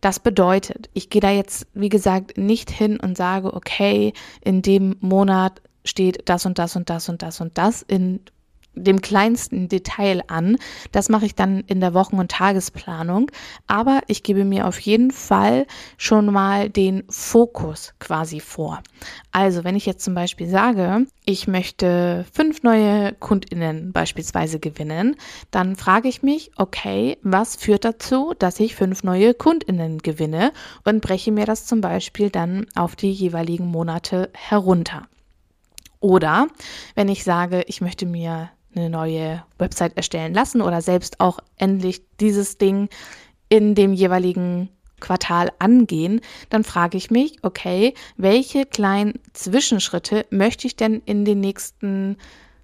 Das 0.00 0.20
bedeutet, 0.20 0.88
ich 0.94 1.10
gehe 1.10 1.20
da 1.20 1.30
jetzt, 1.30 1.66
wie 1.74 1.88
gesagt, 1.88 2.38
nicht 2.38 2.70
hin 2.70 2.98
und 3.00 3.16
sage, 3.16 3.52
okay, 3.52 4.12
in 4.40 4.62
dem 4.62 4.96
Monat 5.00 5.60
steht 5.88 6.28
das 6.28 6.46
und 6.46 6.58
das 6.58 6.76
und 6.76 6.90
das 6.90 7.08
und 7.08 7.22
das 7.22 7.40
und 7.40 7.56
das 7.58 7.82
in 7.82 8.20
dem 8.84 9.00
kleinsten 9.00 9.68
Detail 9.68 10.22
an. 10.28 10.56
Das 10.92 11.08
mache 11.08 11.26
ich 11.26 11.34
dann 11.34 11.60
in 11.60 11.80
der 11.80 11.94
Wochen- 11.94 12.18
und 12.18 12.30
Tagesplanung. 12.30 13.30
Aber 13.66 14.00
ich 14.06 14.22
gebe 14.22 14.44
mir 14.44 14.66
auf 14.66 14.78
jeden 14.80 15.10
Fall 15.10 15.66
schon 15.96 16.26
mal 16.26 16.70
den 16.70 17.04
Fokus 17.08 17.94
quasi 17.98 18.40
vor. 18.40 18.82
Also, 19.32 19.64
wenn 19.64 19.76
ich 19.76 19.86
jetzt 19.86 20.04
zum 20.04 20.14
Beispiel 20.14 20.48
sage, 20.48 21.06
ich 21.24 21.46
möchte 21.46 22.24
fünf 22.32 22.62
neue 22.62 23.12
KundInnen 23.14 23.92
beispielsweise 23.92 24.58
gewinnen, 24.58 25.16
dann 25.50 25.76
frage 25.76 26.08
ich 26.08 26.22
mich, 26.22 26.50
okay, 26.56 27.18
was 27.22 27.56
führt 27.56 27.84
dazu, 27.84 28.34
dass 28.38 28.60
ich 28.60 28.74
fünf 28.74 29.02
neue 29.02 29.34
KundInnen 29.34 29.98
gewinne 29.98 30.52
und 30.84 31.00
breche 31.00 31.32
mir 31.32 31.46
das 31.46 31.66
zum 31.66 31.80
Beispiel 31.80 32.30
dann 32.30 32.66
auf 32.74 32.96
die 32.96 33.12
jeweiligen 33.12 33.66
Monate 33.66 34.30
herunter. 34.32 35.06
Oder 36.00 36.48
wenn 36.94 37.08
ich 37.08 37.24
sage, 37.24 37.64
ich 37.66 37.80
möchte 37.80 38.06
mir 38.06 38.50
eine 38.74 38.90
neue 38.90 39.42
Website 39.58 39.96
erstellen 39.96 40.34
lassen 40.34 40.62
oder 40.62 40.82
selbst 40.82 41.20
auch 41.20 41.40
endlich 41.56 42.02
dieses 42.20 42.58
Ding 42.58 42.88
in 43.48 43.74
dem 43.74 43.92
jeweiligen 43.92 44.68
Quartal 45.00 45.50
angehen, 45.58 46.20
dann 46.50 46.64
frage 46.64 46.96
ich 46.96 47.10
mich, 47.10 47.38
okay, 47.42 47.94
welche 48.16 48.66
kleinen 48.66 49.14
Zwischenschritte 49.32 50.26
möchte 50.30 50.66
ich 50.66 50.76
denn 50.76 51.02
in 51.04 51.24
den 51.24 51.40
nächsten 51.40 52.16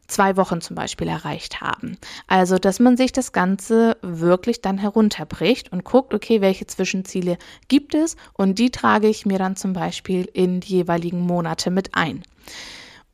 zwei 0.07 0.37
Wochen 0.37 0.61
zum 0.61 0.76
Beispiel 0.76 1.09
erreicht 1.09 1.61
haben. 1.61 1.97
Also, 2.26 2.59
dass 2.59 2.79
man 2.79 2.97
sich 2.97 3.12
das 3.12 3.33
Ganze 3.33 3.97
wirklich 4.03 4.61
dann 4.61 4.79
herunterbricht 4.79 5.73
und 5.73 5.85
guckt, 5.85 6.12
okay, 6.12 6.41
welche 6.41 6.67
Zwischenziele 6.67 7.38
gibt 7.69 7.95
es 7.95 8.17
und 8.35 8.59
die 8.59 8.71
trage 8.71 9.09
ich 9.09 9.25
mir 9.25 9.38
dann 9.38 9.57
zum 9.57 9.73
Beispiel 9.73 10.29
in 10.33 10.61
die 10.61 10.76
jeweiligen 10.76 11.21
Monate 11.21 11.71
mit 11.71 11.95
ein. 11.95 12.23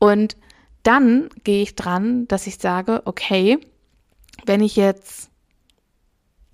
Und 0.01 0.35
dann 0.81 1.29
gehe 1.43 1.61
ich 1.61 1.75
dran, 1.75 2.27
dass 2.27 2.47
ich 2.47 2.57
sage, 2.57 3.03
okay, 3.05 3.59
wenn 4.47 4.61
ich 4.61 4.75
jetzt 4.75 5.29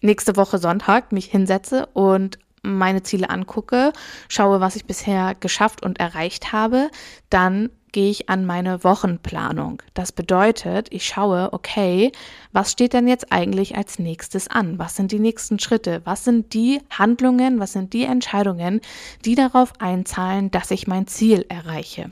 nächste 0.01 0.35
Woche 0.35 0.57
Sonntag 0.57 1.13
mich 1.13 1.27
hinsetze 1.27 1.85
und 1.93 2.39
meine 2.61 3.03
Ziele 3.03 3.29
angucke, 3.29 3.93
schaue, 4.27 4.59
was 4.59 4.75
ich 4.75 4.83
bisher 4.83 5.33
geschafft 5.33 5.81
und 5.81 5.97
erreicht 5.97 6.51
habe, 6.51 6.89
dann 7.29 7.69
gehe 7.93 8.09
ich 8.09 8.27
an 8.27 8.45
meine 8.45 8.83
Wochenplanung. 8.83 9.81
Das 9.93 10.11
bedeutet, 10.11 10.89
ich 10.91 11.07
schaue, 11.07 11.53
okay, 11.53 12.11
was 12.51 12.73
steht 12.73 12.91
denn 12.91 13.07
jetzt 13.07 13.31
eigentlich 13.31 13.77
als 13.77 13.97
nächstes 13.97 14.49
an? 14.49 14.77
Was 14.77 14.97
sind 14.97 15.13
die 15.13 15.19
nächsten 15.19 15.57
Schritte? 15.57 16.01
Was 16.03 16.25
sind 16.25 16.53
die 16.53 16.81
Handlungen? 16.89 17.61
Was 17.61 17.71
sind 17.71 17.93
die 17.93 18.03
Entscheidungen, 18.03 18.81
die 19.23 19.35
darauf 19.35 19.71
einzahlen, 19.79 20.51
dass 20.51 20.69
ich 20.71 20.85
mein 20.85 21.07
Ziel 21.07 21.45
erreiche? 21.47 22.11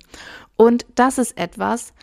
Und 0.57 0.85
das 0.95 1.17
ist 1.17 1.38
etwas, 1.38 1.93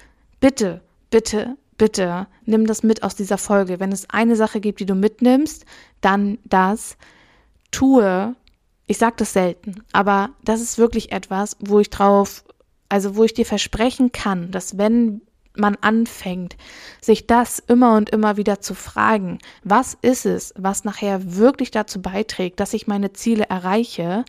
bitte, 0.40 0.82
bitte, 1.10 1.56
bitte, 1.78 2.26
nimm 2.44 2.66
das 2.66 2.82
mit 2.82 3.02
aus 3.02 3.16
dieser 3.16 3.38
Folge. 3.38 3.80
Wenn 3.80 3.92
es 3.92 4.10
eine 4.10 4.36
Sache 4.36 4.60
gibt, 4.60 4.80
die 4.80 4.86
du 4.86 4.94
mitnimmst, 4.94 5.64
dann 6.00 6.38
das. 6.44 6.96
Tue, 7.70 8.36
ich 8.86 8.98
sage 8.98 9.14
das 9.16 9.32
selten, 9.32 9.82
aber 9.92 10.30
das 10.44 10.60
ist 10.60 10.76
wirklich 10.76 11.10
etwas, 11.10 11.56
wo 11.60 11.80
ich 11.80 11.88
drauf, 11.88 12.44
also 12.90 13.16
wo 13.16 13.24
ich 13.24 13.32
dir 13.32 13.46
versprechen 13.46 14.12
kann, 14.12 14.50
dass 14.50 14.76
wenn 14.76 15.22
man 15.56 15.76
anfängt, 15.80 16.56
sich 17.00 17.26
das 17.26 17.58
immer 17.58 17.96
und 17.96 18.10
immer 18.10 18.36
wieder 18.36 18.60
zu 18.60 18.74
fragen, 18.74 19.38
was 19.64 19.96
ist 20.02 20.26
es, 20.26 20.52
was 20.56 20.84
nachher 20.84 21.36
wirklich 21.36 21.70
dazu 21.70 22.02
beiträgt, 22.02 22.60
dass 22.60 22.74
ich 22.74 22.86
meine 22.86 23.12
Ziele 23.12 23.44
erreiche 23.44 24.24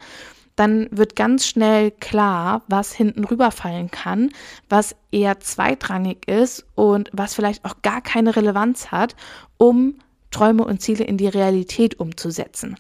dann 0.56 0.88
wird 0.92 1.16
ganz 1.16 1.48
schnell 1.48 1.92
klar, 1.92 2.62
was 2.68 2.94
hinten 2.94 3.24
rüberfallen 3.24 3.90
kann, 3.90 4.32
was 4.70 4.96
eher 5.12 5.40
zweitrangig 5.40 6.28
ist 6.28 6.66
und 6.76 7.10
was 7.14 7.34
vielleicht 7.34 7.66
auch 7.66 7.82
gar 7.82 8.02
keine 8.02 8.36
Relevanz 8.36 8.92
hat, 8.92 9.16
um 9.58 9.96
Träume 10.32 10.64
und 10.66 10.82
Ziele 10.82 11.04
in 11.04 11.18
die 11.18 11.28
Realität 11.28 12.00
umzusetzen. 12.00 12.76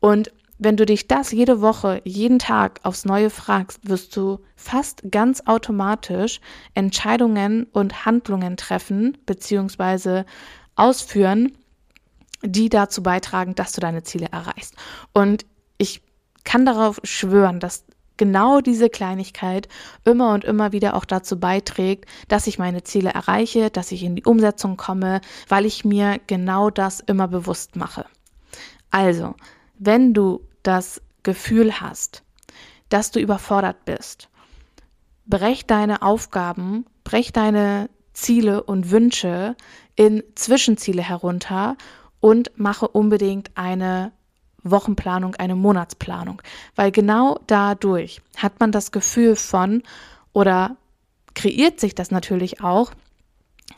Und 0.00 0.32
wenn 0.58 0.76
du 0.76 0.86
dich 0.86 1.08
das 1.08 1.32
jede 1.32 1.60
Woche, 1.60 2.00
jeden 2.04 2.38
Tag 2.38 2.80
aufs 2.84 3.04
Neue 3.04 3.30
fragst, 3.30 3.88
wirst 3.88 4.16
du 4.16 4.38
fast 4.56 5.02
ganz 5.10 5.42
automatisch 5.46 6.40
Entscheidungen 6.74 7.64
und 7.72 8.04
Handlungen 8.06 8.56
treffen 8.56 9.18
bzw. 9.26 10.24
ausführen, 10.76 11.52
die 12.42 12.68
dazu 12.68 13.02
beitragen, 13.02 13.54
dass 13.54 13.72
du 13.72 13.80
deine 13.80 14.02
Ziele 14.04 14.28
erreichst. 14.30 14.74
Und 15.12 15.44
ich 15.78 16.02
kann 16.44 16.66
darauf 16.66 17.00
schwören, 17.02 17.60
dass 17.60 17.84
genau 18.16 18.60
diese 18.60 18.88
Kleinigkeit 18.90 19.68
immer 20.04 20.32
und 20.34 20.44
immer 20.44 20.72
wieder 20.72 20.94
auch 20.94 21.04
dazu 21.04 21.38
beiträgt, 21.38 22.06
dass 22.28 22.46
ich 22.46 22.58
meine 22.58 22.84
Ziele 22.84 23.10
erreiche, 23.10 23.70
dass 23.70 23.92
ich 23.92 24.04
in 24.04 24.16
die 24.16 24.24
Umsetzung 24.24 24.76
komme, 24.76 25.20
weil 25.48 25.66
ich 25.66 25.84
mir 25.84 26.20
genau 26.26 26.70
das 26.70 27.00
immer 27.00 27.28
bewusst 27.28 27.76
mache. 27.76 28.06
Also, 28.90 29.34
wenn 29.78 30.14
du 30.14 30.40
das 30.62 31.02
Gefühl 31.22 31.80
hast, 31.80 32.22
dass 32.88 33.10
du 33.10 33.18
überfordert 33.18 33.84
bist, 33.84 34.28
brech 35.26 35.66
deine 35.66 36.02
Aufgaben, 36.02 36.86
brech 37.02 37.32
deine 37.32 37.90
Ziele 38.12 38.62
und 38.62 38.90
Wünsche 38.90 39.56
in 39.96 40.22
Zwischenziele 40.36 41.02
herunter 41.02 41.76
und 42.20 42.52
mache 42.56 42.86
unbedingt 42.86 43.50
eine 43.56 44.12
Wochenplanung, 44.64 45.36
eine 45.36 45.54
Monatsplanung, 45.54 46.42
weil 46.74 46.90
genau 46.90 47.38
dadurch 47.46 48.20
hat 48.36 48.60
man 48.60 48.72
das 48.72 48.92
Gefühl 48.92 49.36
von 49.36 49.82
oder 50.32 50.76
kreiert 51.34 51.80
sich 51.80 51.94
das 51.94 52.10
natürlich 52.10 52.62
auch, 52.62 52.92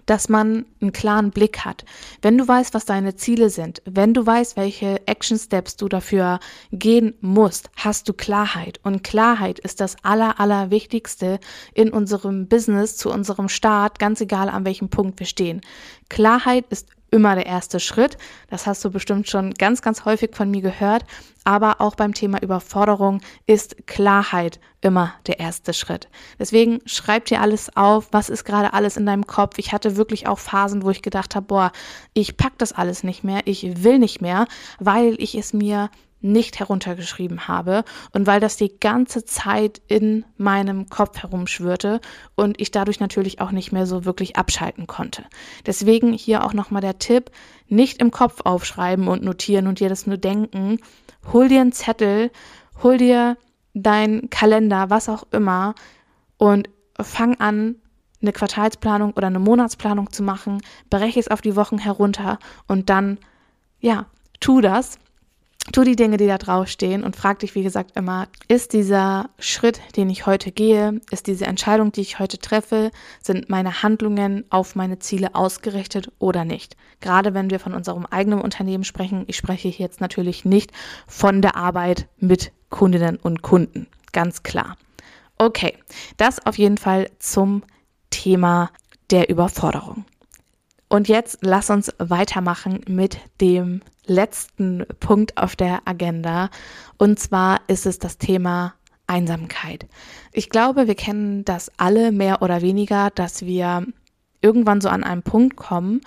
dass 0.06 0.28
man 0.28 0.66
einen 0.80 0.92
klaren 0.92 1.30
Blick 1.30 1.64
hat. 1.64 1.84
Wenn 2.22 2.38
du 2.38 2.46
weißt, 2.46 2.74
was 2.74 2.84
deine 2.84 3.16
Ziele 3.16 3.50
sind, 3.50 3.82
wenn 3.84 4.14
du 4.14 4.24
weißt, 4.24 4.56
welche 4.56 5.06
Action 5.06 5.38
Steps 5.38 5.76
du 5.76 5.88
dafür 5.88 6.38
gehen 6.72 7.14
musst, 7.20 7.70
hast 7.76 8.08
du 8.08 8.12
Klarheit. 8.12 8.80
Und 8.82 9.02
Klarheit 9.02 9.58
ist 9.58 9.80
das 9.80 9.96
aller, 10.02 10.40
aller 10.40 10.70
Wichtigste 10.70 11.40
in 11.74 11.90
unserem 11.90 12.48
Business, 12.48 12.96
zu 12.96 13.10
unserem 13.10 13.48
Start, 13.48 13.98
ganz 13.98 14.20
egal 14.20 14.48
an 14.48 14.64
welchem 14.64 14.88
Punkt 14.88 15.18
wir 15.18 15.26
stehen. 15.26 15.60
Klarheit 16.08 16.66
ist 16.70 16.88
immer 17.10 17.34
der 17.34 17.46
erste 17.46 17.80
Schritt. 17.80 18.18
Das 18.48 18.66
hast 18.66 18.84
du 18.84 18.90
bestimmt 18.90 19.28
schon 19.28 19.54
ganz, 19.54 19.82
ganz 19.82 20.04
häufig 20.04 20.34
von 20.34 20.50
mir 20.50 20.62
gehört. 20.62 21.04
Aber 21.44 21.80
auch 21.80 21.94
beim 21.94 22.12
Thema 22.12 22.42
Überforderung 22.42 23.20
ist 23.46 23.86
Klarheit 23.86 24.58
immer 24.80 25.14
der 25.26 25.38
erste 25.38 25.72
Schritt. 25.72 26.08
Deswegen 26.38 26.80
schreib 26.86 27.26
dir 27.26 27.40
alles 27.40 27.76
auf, 27.76 28.08
was 28.10 28.28
ist 28.28 28.44
gerade 28.44 28.72
alles 28.72 28.96
in 28.96 29.06
deinem 29.06 29.26
Kopf. 29.26 29.58
Ich 29.58 29.72
hatte 29.72 29.96
wirklich 29.96 30.26
auch 30.26 30.40
Phasen, 30.40 30.82
wo 30.82 30.90
ich 30.90 31.02
gedacht 31.02 31.36
habe, 31.36 31.46
boah, 31.46 31.72
ich 32.14 32.36
pack 32.36 32.58
das 32.58 32.72
alles 32.72 33.04
nicht 33.04 33.22
mehr, 33.22 33.42
ich 33.44 33.84
will 33.84 33.98
nicht 33.98 34.20
mehr, 34.20 34.46
weil 34.80 35.14
ich 35.18 35.36
es 35.36 35.52
mir 35.52 35.90
nicht 36.20 36.58
heruntergeschrieben 36.58 37.46
habe 37.46 37.84
und 38.12 38.26
weil 38.26 38.40
das 38.40 38.56
die 38.56 38.78
ganze 38.80 39.24
Zeit 39.24 39.80
in 39.86 40.24
meinem 40.36 40.88
Kopf 40.88 41.22
herumschwirrte 41.22 42.00
und 42.34 42.60
ich 42.60 42.70
dadurch 42.70 43.00
natürlich 43.00 43.40
auch 43.40 43.52
nicht 43.52 43.72
mehr 43.72 43.86
so 43.86 44.04
wirklich 44.04 44.36
abschalten 44.36 44.86
konnte. 44.86 45.24
Deswegen 45.66 46.12
hier 46.12 46.44
auch 46.44 46.52
nochmal 46.52 46.82
der 46.82 46.98
Tipp, 46.98 47.30
nicht 47.68 48.00
im 48.00 48.10
Kopf 48.10 48.40
aufschreiben 48.44 49.08
und 49.08 49.22
notieren 49.22 49.66
und 49.66 49.80
dir 49.80 49.88
das 49.88 50.06
nur 50.06 50.16
denken. 50.16 50.78
Hol 51.32 51.48
dir 51.48 51.60
einen 51.60 51.72
Zettel, 51.72 52.30
hol 52.82 52.96
dir 52.98 53.36
dein 53.74 54.30
Kalender, 54.30 54.90
was 54.90 55.08
auch 55.08 55.24
immer 55.32 55.74
und 56.38 56.68
fang 57.00 57.38
an, 57.40 57.76
eine 58.22 58.32
Quartalsplanung 58.32 59.12
oder 59.12 59.26
eine 59.26 59.38
Monatsplanung 59.38 60.10
zu 60.10 60.22
machen, 60.22 60.62
breche 60.88 61.20
es 61.20 61.28
auf 61.28 61.42
die 61.42 61.56
Wochen 61.56 61.78
herunter 61.78 62.38
und 62.66 62.88
dann, 62.88 63.18
ja, 63.80 64.06
tu 64.40 64.60
das 64.60 64.98
tu 65.72 65.84
die 65.84 65.96
Dinge, 65.96 66.16
die 66.16 66.26
da 66.26 66.38
draufstehen 66.38 67.02
und 67.02 67.16
frag 67.16 67.40
dich, 67.40 67.54
wie 67.54 67.62
gesagt, 67.62 67.96
immer, 67.96 68.28
ist 68.48 68.72
dieser 68.72 69.30
Schritt, 69.38 69.80
den 69.96 70.10
ich 70.10 70.26
heute 70.26 70.52
gehe, 70.52 71.00
ist 71.10 71.26
diese 71.26 71.46
Entscheidung, 71.46 71.92
die 71.92 72.02
ich 72.02 72.18
heute 72.18 72.38
treffe, 72.38 72.90
sind 73.22 73.48
meine 73.48 73.82
Handlungen 73.82 74.44
auf 74.50 74.74
meine 74.74 74.98
Ziele 74.98 75.34
ausgerichtet 75.34 76.12
oder 76.18 76.44
nicht? 76.44 76.76
Gerade 77.00 77.34
wenn 77.34 77.50
wir 77.50 77.60
von 77.60 77.74
unserem 77.74 78.06
eigenen 78.06 78.40
Unternehmen 78.40 78.84
sprechen, 78.84 79.24
ich 79.26 79.36
spreche 79.36 79.68
hier 79.68 79.86
jetzt 79.86 80.00
natürlich 80.00 80.44
nicht 80.44 80.72
von 81.06 81.42
der 81.42 81.56
Arbeit 81.56 82.08
mit 82.18 82.52
Kundinnen 82.70 83.16
und 83.16 83.42
Kunden, 83.42 83.86
ganz 84.12 84.42
klar. 84.42 84.76
Okay, 85.38 85.76
das 86.16 86.44
auf 86.46 86.56
jeden 86.58 86.78
Fall 86.78 87.10
zum 87.18 87.62
Thema 88.10 88.70
der 89.10 89.28
Überforderung. 89.28 90.04
Und 90.88 91.08
jetzt 91.08 91.38
lass 91.40 91.68
uns 91.70 91.92
weitermachen 91.98 92.80
mit 92.86 93.18
dem 93.40 93.82
letzten 94.06 94.84
Punkt 95.00 95.36
auf 95.36 95.56
der 95.56 95.80
Agenda. 95.84 96.50
Und 96.98 97.18
zwar 97.18 97.60
ist 97.68 97.86
es 97.86 97.98
das 97.98 98.18
Thema 98.18 98.74
Einsamkeit. 99.06 99.86
Ich 100.32 100.50
glaube, 100.50 100.86
wir 100.86 100.94
kennen 100.94 101.44
das 101.44 101.70
alle 101.76 102.12
mehr 102.12 102.42
oder 102.42 102.62
weniger, 102.62 103.10
dass 103.10 103.42
wir 103.42 103.86
irgendwann 104.40 104.80
so 104.80 104.88
an 104.88 105.04
einem 105.04 105.22
Punkt 105.22 105.56
kommen, 105.56 106.00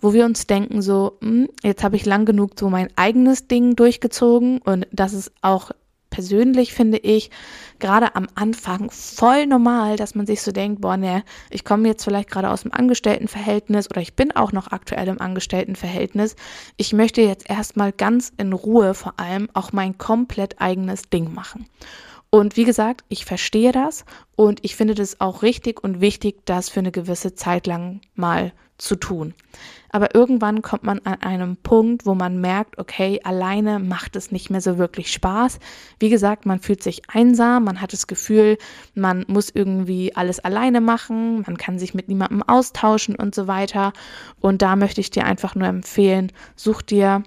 wo 0.00 0.12
wir 0.12 0.24
uns 0.24 0.46
denken, 0.46 0.82
so, 0.82 1.18
hm, 1.20 1.48
jetzt 1.62 1.82
habe 1.82 1.96
ich 1.96 2.04
lang 2.04 2.24
genug 2.24 2.52
so 2.58 2.70
mein 2.70 2.88
eigenes 2.96 3.48
Ding 3.48 3.76
durchgezogen 3.76 4.58
und 4.58 4.86
das 4.92 5.12
ist 5.12 5.32
auch 5.42 5.70
persönlich 6.16 6.72
finde 6.72 6.96
ich 6.96 7.30
gerade 7.78 8.16
am 8.16 8.26
Anfang 8.36 8.90
voll 8.90 9.46
normal, 9.46 9.96
dass 9.96 10.14
man 10.14 10.26
sich 10.26 10.40
so 10.40 10.50
denkt, 10.50 10.80
boah, 10.80 10.96
ne, 10.96 11.24
ich 11.50 11.62
komme 11.62 11.88
jetzt 11.88 12.04
vielleicht 12.04 12.30
gerade 12.30 12.48
aus 12.48 12.62
dem 12.62 12.72
Angestelltenverhältnis 12.72 13.90
oder 13.90 14.00
ich 14.00 14.14
bin 14.14 14.32
auch 14.34 14.50
noch 14.50 14.68
aktuell 14.68 15.08
im 15.08 15.20
Angestelltenverhältnis. 15.20 16.34
Ich 16.78 16.94
möchte 16.94 17.20
jetzt 17.20 17.50
erstmal 17.50 17.92
ganz 17.92 18.32
in 18.38 18.54
Ruhe 18.54 18.94
vor 18.94 19.20
allem 19.20 19.50
auch 19.52 19.72
mein 19.72 19.98
komplett 19.98 20.58
eigenes 20.58 21.10
Ding 21.10 21.34
machen. 21.34 21.66
Und 22.30 22.56
wie 22.56 22.64
gesagt, 22.64 23.04
ich 23.10 23.26
verstehe 23.26 23.72
das 23.72 24.06
und 24.36 24.60
ich 24.62 24.74
finde 24.74 24.94
das 24.94 25.20
auch 25.20 25.42
richtig 25.42 25.84
und 25.84 26.00
wichtig, 26.00 26.46
das 26.46 26.70
für 26.70 26.80
eine 26.80 26.92
gewisse 26.92 27.34
Zeit 27.34 27.66
lang 27.66 28.00
mal 28.14 28.54
zu 28.78 28.96
tun. 28.96 29.34
Aber 29.90 30.14
irgendwann 30.14 30.62
kommt 30.62 30.82
man 30.82 30.98
an 31.04 31.22
einem 31.22 31.56
Punkt, 31.56 32.04
wo 32.04 32.14
man 32.14 32.40
merkt, 32.40 32.78
okay, 32.78 33.20
alleine 33.24 33.78
macht 33.78 34.16
es 34.16 34.30
nicht 34.30 34.50
mehr 34.50 34.60
so 34.60 34.78
wirklich 34.78 35.10
Spaß. 35.12 35.58
Wie 35.98 36.10
gesagt, 36.10 36.44
man 36.44 36.60
fühlt 36.60 36.82
sich 36.82 37.02
einsam, 37.08 37.64
man 37.64 37.80
hat 37.80 37.92
das 37.92 38.06
Gefühl, 38.06 38.58
man 38.94 39.24
muss 39.28 39.50
irgendwie 39.50 40.14
alles 40.14 40.40
alleine 40.40 40.80
machen, 40.80 41.42
man 41.46 41.56
kann 41.56 41.78
sich 41.78 41.94
mit 41.94 42.08
niemandem 42.08 42.42
austauschen 42.42 43.16
und 43.16 43.34
so 43.34 43.46
weiter. 43.46 43.92
Und 44.40 44.60
da 44.60 44.76
möchte 44.76 45.00
ich 45.00 45.10
dir 45.10 45.24
einfach 45.24 45.54
nur 45.54 45.68
empfehlen, 45.68 46.32
such 46.56 46.82
dir 46.82 47.22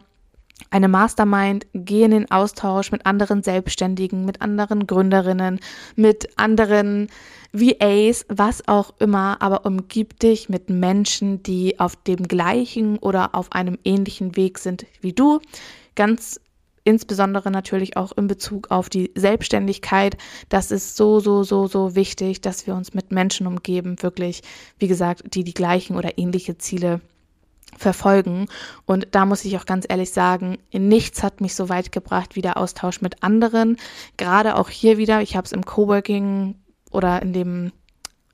eine 0.70 0.88
Mastermind, 0.88 1.68
geh 1.74 2.04
in 2.04 2.12
den 2.12 2.32
Austausch 2.32 2.92
mit 2.92 3.06
anderen 3.06 3.44
Selbstständigen, 3.44 4.26
mit 4.26 4.42
anderen 4.42 4.88
Gründerinnen, 4.88 5.60
mit 5.96 6.30
anderen 6.38 7.08
VAs, 7.52 8.26
was 8.30 8.68
auch 8.68 8.94
immer, 9.00 9.42
aber 9.42 9.66
umgib 9.66 10.20
dich 10.20 10.50
mit 10.50 10.70
Menschen, 10.70 11.42
die 11.42 11.80
auf 11.80 11.96
dem 11.96 12.28
gleichen 12.28 12.98
oder 13.00 13.34
auf 13.34 13.52
einem 13.52 13.78
ähnlichen 13.84 14.36
Weg 14.36 14.60
sind 14.60 14.86
wie 15.02 15.14
du. 15.14 15.40
Ganz 15.96 16.40
insbesondere 16.84 17.52
natürlich 17.52 17.98
auch 17.98 18.12
in 18.14 18.28
Bezug 18.28 18.72
auf 18.72 18.90
die 18.90 19.12
Selbstständigkeit. 19.16 20.18
Das 20.50 20.72
ist 20.72 20.96
so, 20.96 21.20
so, 21.20 21.44
so, 21.44 21.68
so 21.68 21.96
wichtig, 21.96 22.42
dass 22.42 22.68
wir 22.68 22.76
uns 22.76 22.94
mit 22.94 23.12
Menschen 23.12 23.48
umgeben, 23.48 24.02
wirklich, 24.02 24.42
wie 24.78 24.88
gesagt, 24.88 25.34
die 25.34 25.44
die 25.44 25.54
gleichen 25.54 25.96
oder 25.96 26.18
ähnliche 26.18 26.58
Ziele 26.58 26.92
haben 26.92 27.19
verfolgen. 27.78 28.48
Und 28.86 29.08
da 29.12 29.26
muss 29.26 29.46
ich 29.46 29.58
auch 29.58 29.66
ganz 29.66 29.86
ehrlich 29.88 30.12
sagen, 30.12 30.58
nichts 30.72 31.24
hat 31.24 31.42
mich 31.42 31.56
so 31.56 31.70
weit 31.70 31.92
gebracht 31.92 32.36
wie 32.36 32.42
der 32.42 32.58
Austausch 32.58 33.02
mit 33.02 33.24
anderen. 33.24 33.78
Gerade 34.18 34.56
auch 34.56 34.70
hier 34.70 34.98
wieder, 34.98 35.22
ich 35.22 35.36
habe 35.36 35.46
es 35.46 35.52
im 35.52 35.66
Coworking 35.66 36.56
oder 36.92 37.22
in 37.22 37.34
dem 37.34 37.72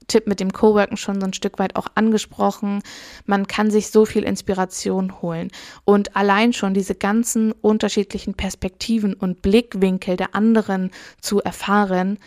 Tipp 0.08 0.28
mit 0.28 0.40
dem 0.40 0.54
Coworken 0.54 0.98
schon 0.98 1.20
so 1.20 1.26
ein 1.26 1.34
Stück 1.34 1.58
weit 1.60 1.76
auch 1.76 1.88
angesprochen. 1.96 2.82
Man 3.26 3.48
kann 3.48 3.72
sich 3.72 3.90
so 3.90 4.06
viel 4.06 4.24
Inspiration 4.24 5.22
holen. 5.22 5.50
Und 5.84 6.16
allein 6.16 6.54
schon 6.54 6.74
diese 6.74 6.96
ganzen 6.96 7.52
unterschiedlichen 7.52 8.36
Perspektiven 8.36 9.14
und 9.14 9.42
Blickwinkel 9.42 10.16
der 10.16 10.36
anderen 10.36 10.92
zu 11.22 11.42
erfahren, 11.42 12.20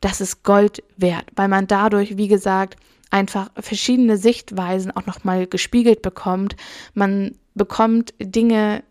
das 0.00 0.20
ist 0.20 0.44
Gold 0.44 0.82
wert, 0.96 1.26
weil 1.34 1.48
man 1.48 1.66
dadurch, 1.66 2.16
wie 2.16 2.28
gesagt, 2.28 2.76
einfach 3.10 3.50
verschiedene 3.58 4.16
Sichtweisen 4.16 4.90
auch 4.90 5.06
nochmal 5.06 5.46
gespiegelt 5.46 6.02
bekommt. 6.02 6.56
Man 6.94 7.36
bekommt 7.54 8.14
Dinge 8.18 8.82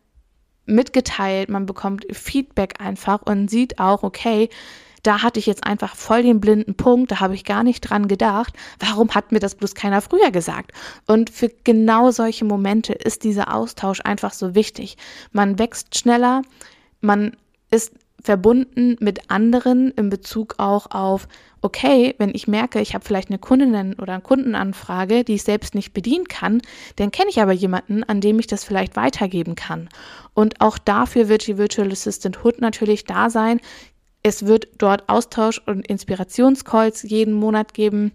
mitgeteilt, 0.65 1.49
man 1.49 1.65
bekommt 1.65 2.05
Feedback 2.11 2.75
einfach 2.79 3.21
und 3.21 3.49
sieht 3.49 3.79
auch, 3.79 4.03
okay, 4.03 4.49
da 5.03 5.21
hatte 5.21 5.39
ich 5.39 5.45
jetzt 5.45 5.63
einfach 5.63 5.95
voll 5.95 6.23
den 6.23 6.39
blinden 6.39 6.73
Punkt, 6.75 7.11
da 7.11 7.19
habe 7.19 7.35
ich 7.35 7.45
gar 7.45 7.63
nicht 7.63 7.81
dran 7.81 8.07
gedacht. 8.07 8.55
Warum 8.79 9.13
hat 9.13 9.31
mir 9.31 9.39
das 9.39 9.53
bloß 9.53 9.75
keiner 9.75 10.01
früher 10.01 10.31
gesagt? 10.31 10.71
Und 11.05 11.29
für 11.29 11.49
genau 11.63 12.09
solche 12.09 12.43
Momente 12.43 12.93
ist 12.93 13.23
dieser 13.23 13.53
Austausch 13.53 14.01
einfach 14.03 14.33
so 14.33 14.55
wichtig. 14.55 14.97
Man 15.31 15.59
wächst 15.59 15.95
schneller, 15.95 16.41
man 17.01 17.37
ist 17.69 17.93
verbunden 18.19 18.97
mit 18.99 19.29
anderen 19.29 19.91
in 19.91 20.09
Bezug 20.09 20.55
auch 20.57 20.89
auf, 20.89 21.27
okay, 21.65 22.13
wenn 22.19 22.29
ich 22.35 22.47
merke, 22.47 22.79
ich 22.79 22.93
habe 22.93 23.03
vielleicht 23.03 23.29
eine 23.29 23.39
Kundin 23.39 23.95
oder 23.95 24.13
eine 24.13 24.21
Kundenanfrage, 24.21 25.23
die 25.23 25.33
ich 25.33 25.43
selbst 25.43 25.73
nicht 25.73 25.93
bedienen 25.93 26.27
kann, 26.27 26.61
dann 26.97 27.09
kenne 27.09 27.31
ich 27.31 27.41
aber 27.41 27.53
jemanden, 27.53 28.03
an 28.03 28.21
dem 28.21 28.37
ich 28.37 28.45
das 28.45 28.63
vielleicht 28.63 28.95
weitergeben 28.95 29.55
kann. 29.55 29.89
Und 30.35 30.61
auch 30.61 30.77
dafür 30.77 31.27
wird 31.27 31.47
die 31.47 31.57
Virtual 31.57 31.91
Assistant 31.91 32.43
Hood 32.45 32.61
natürlich 32.61 33.05
da 33.05 33.31
sein. 33.31 33.59
Es 34.21 34.45
wird 34.45 34.67
dort 34.77 35.09
Austausch 35.09 35.59
und 35.65 35.87
Inspirationscalls 35.87 37.01
jeden 37.01 37.33
Monat 37.33 37.73
geben 37.73 38.11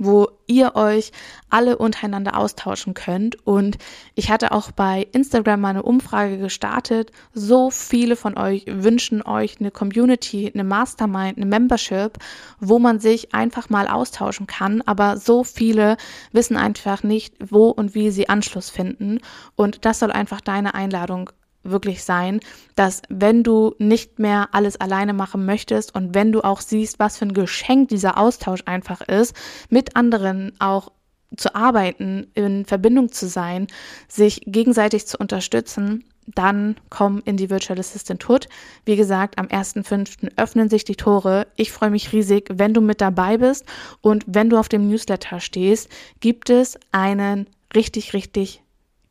wo 0.00 0.28
ihr 0.46 0.74
euch 0.76 1.12
alle 1.50 1.76
untereinander 1.76 2.36
austauschen 2.36 2.94
könnt. 2.94 3.46
Und 3.46 3.76
ich 4.14 4.30
hatte 4.30 4.50
auch 4.50 4.72
bei 4.72 5.06
Instagram 5.12 5.60
mal 5.60 5.68
eine 5.68 5.82
Umfrage 5.82 6.38
gestartet. 6.38 7.12
So 7.34 7.70
viele 7.70 8.16
von 8.16 8.36
euch 8.38 8.64
wünschen 8.66 9.22
euch 9.22 9.60
eine 9.60 9.70
Community, 9.70 10.50
eine 10.52 10.64
Mastermind, 10.64 11.36
eine 11.36 11.46
Membership, 11.46 12.18
wo 12.58 12.78
man 12.78 12.98
sich 12.98 13.34
einfach 13.34 13.68
mal 13.68 13.86
austauschen 13.86 14.46
kann. 14.46 14.80
Aber 14.86 15.18
so 15.18 15.44
viele 15.44 15.98
wissen 16.32 16.56
einfach 16.56 17.02
nicht, 17.02 17.34
wo 17.38 17.68
und 17.68 17.94
wie 17.94 18.10
sie 18.10 18.28
Anschluss 18.30 18.70
finden. 18.70 19.20
Und 19.54 19.84
das 19.84 19.98
soll 19.98 20.12
einfach 20.12 20.40
deine 20.40 20.74
Einladung 20.74 21.30
wirklich 21.62 22.04
sein, 22.04 22.40
dass 22.74 23.02
wenn 23.08 23.42
du 23.42 23.74
nicht 23.78 24.18
mehr 24.18 24.48
alles 24.52 24.80
alleine 24.80 25.12
machen 25.12 25.44
möchtest 25.44 25.94
und 25.94 26.14
wenn 26.14 26.32
du 26.32 26.42
auch 26.42 26.60
siehst, 26.60 26.98
was 26.98 27.18
für 27.18 27.26
ein 27.26 27.34
Geschenk 27.34 27.88
dieser 27.88 28.18
Austausch 28.18 28.62
einfach 28.66 29.02
ist, 29.02 29.34
mit 29.68 29.96
anderen 29.96 30.52
auch 30.58 30.92
zu 31.36 31.54
arbeiten, 31.54 32.26
in 32.34 32.64
Verbindung 32.64 33.12
zu 33.12 33.28
sein, 33.28 33.66
sich 34.08 34.42
gegenseitig 34.46 35.06
zu 35.06 35.16
unterstützen, 35.18 36.04
dann 36.26 36.76
komm 36.90 37.22
in 37.24 37.36
die 37.36 37.50
Virtual 37.50 37.78
Assistant 37.78 38.28
Hood. 38.28 38.48
Wie 38.84 38.96
gesagt, 38.96 39.38
am 39.38 39.46
1.5. 39.46 40.32
öffnen 40.36 40.68
sich 40.68 40.84
die 40.84 40.96
Tore. 40.96 41.46
Ich 41.56 41.72
freue 41.72 41.90
mich 41.90 42.12
riesig, 42.12 42.48
wenn 42.52 42.74
du 42.74 42.80
mit 42.80 43.00
dabei 43.00 43.38
bist 43.38 43.64
und 44.00 44.24
wenn 44.26 44.50
du 44.50 44.58
auf 44.58 44.68
dem 44.68 44.88
Newsletter 44.88 45.40
stehst, 45.40 45.88
gibt 46.20 46.50
es 46.50 46.78
einen 46.92 47.46
richtig, 47.74 48.12
richtig 48.12 48.62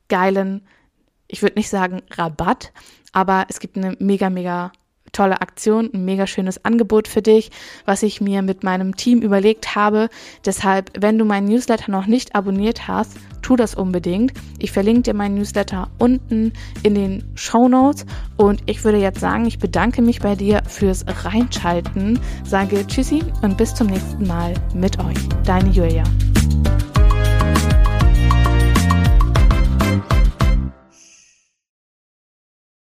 geilen 0.08 0.62
ich 1.30 1.42
würde 1.42 1.58
nicht 1.58 1.70
sagen 1.70 2.02
Rabatt, 2.12 2.74
aber 3.14 3.46
es 3.48 3.60
gibt 3.60 3.78
eine 3.78 3.96
mega, 4.00 4.30
mega 4.30 4.72
tolle 5.12 5.42
Aktion, 5.42 5.90
ein 5.94 6.06
mega 6.06 6.28
schönes 6.28 6.64
Angebot 6.66 7.08
für 7.08 7.22
dich, 7.22 7.52
was 7.86 8.04
ich 8.04 8.22
mir 8.22 8.42
mit 8.42 8.64
meinem 8.64 8.96
Team 8.96 9.22
überlegt 9.22 9.76
habe. 9.76 10.10
Deshalb, 10.46 10.92
wenn 11.00 11.18
du 11.18 11.26
meinen 11.26 11.48
Newsletter 11.48 11.92
noch 11.92 12.06
nicht 12.06 12.36
abonniert 12.36 12.88
hast, 12.88 13.18
tu 13.42 13.56
das 13.56 13.74
unbedingt. 13.76 14.34
Ich 14.60 14.72
verlinke 14.72 15.04
dir 15.04 15.14
meinen 15.14 15.36
Newsletter 15.36 15.90
unten 15.98 16.54
in 16.84 16.96
den 16.96 17.32
Show 17.36 17.68
Notes 17.68 18.06
und 18.38 18.62
ich 18.66 18.84
würde 18.84 19.00
jetzt 19.00 19.20
sagen, 19.20 19.46
ich 19.46 19.60
bedanke 19.60 20.02
mich 20.02 20.20
bei 20.20 20.36
dir 20.36 20.62
fürs 20.68 21.06
Reinschalten, 21.26 22.20
sage 22.44 22.86
Tschüssi 22.86 23.24
und 23.42 23.58
bis 23.58 23.74
zum 23.74 23.88
nächsten 23.88 24.28
Mal 24.28 24.54
mit 24.76 25.00
euch. 25.00 25.18
Deine 25.44 25.70
Julia. 25.70 26.04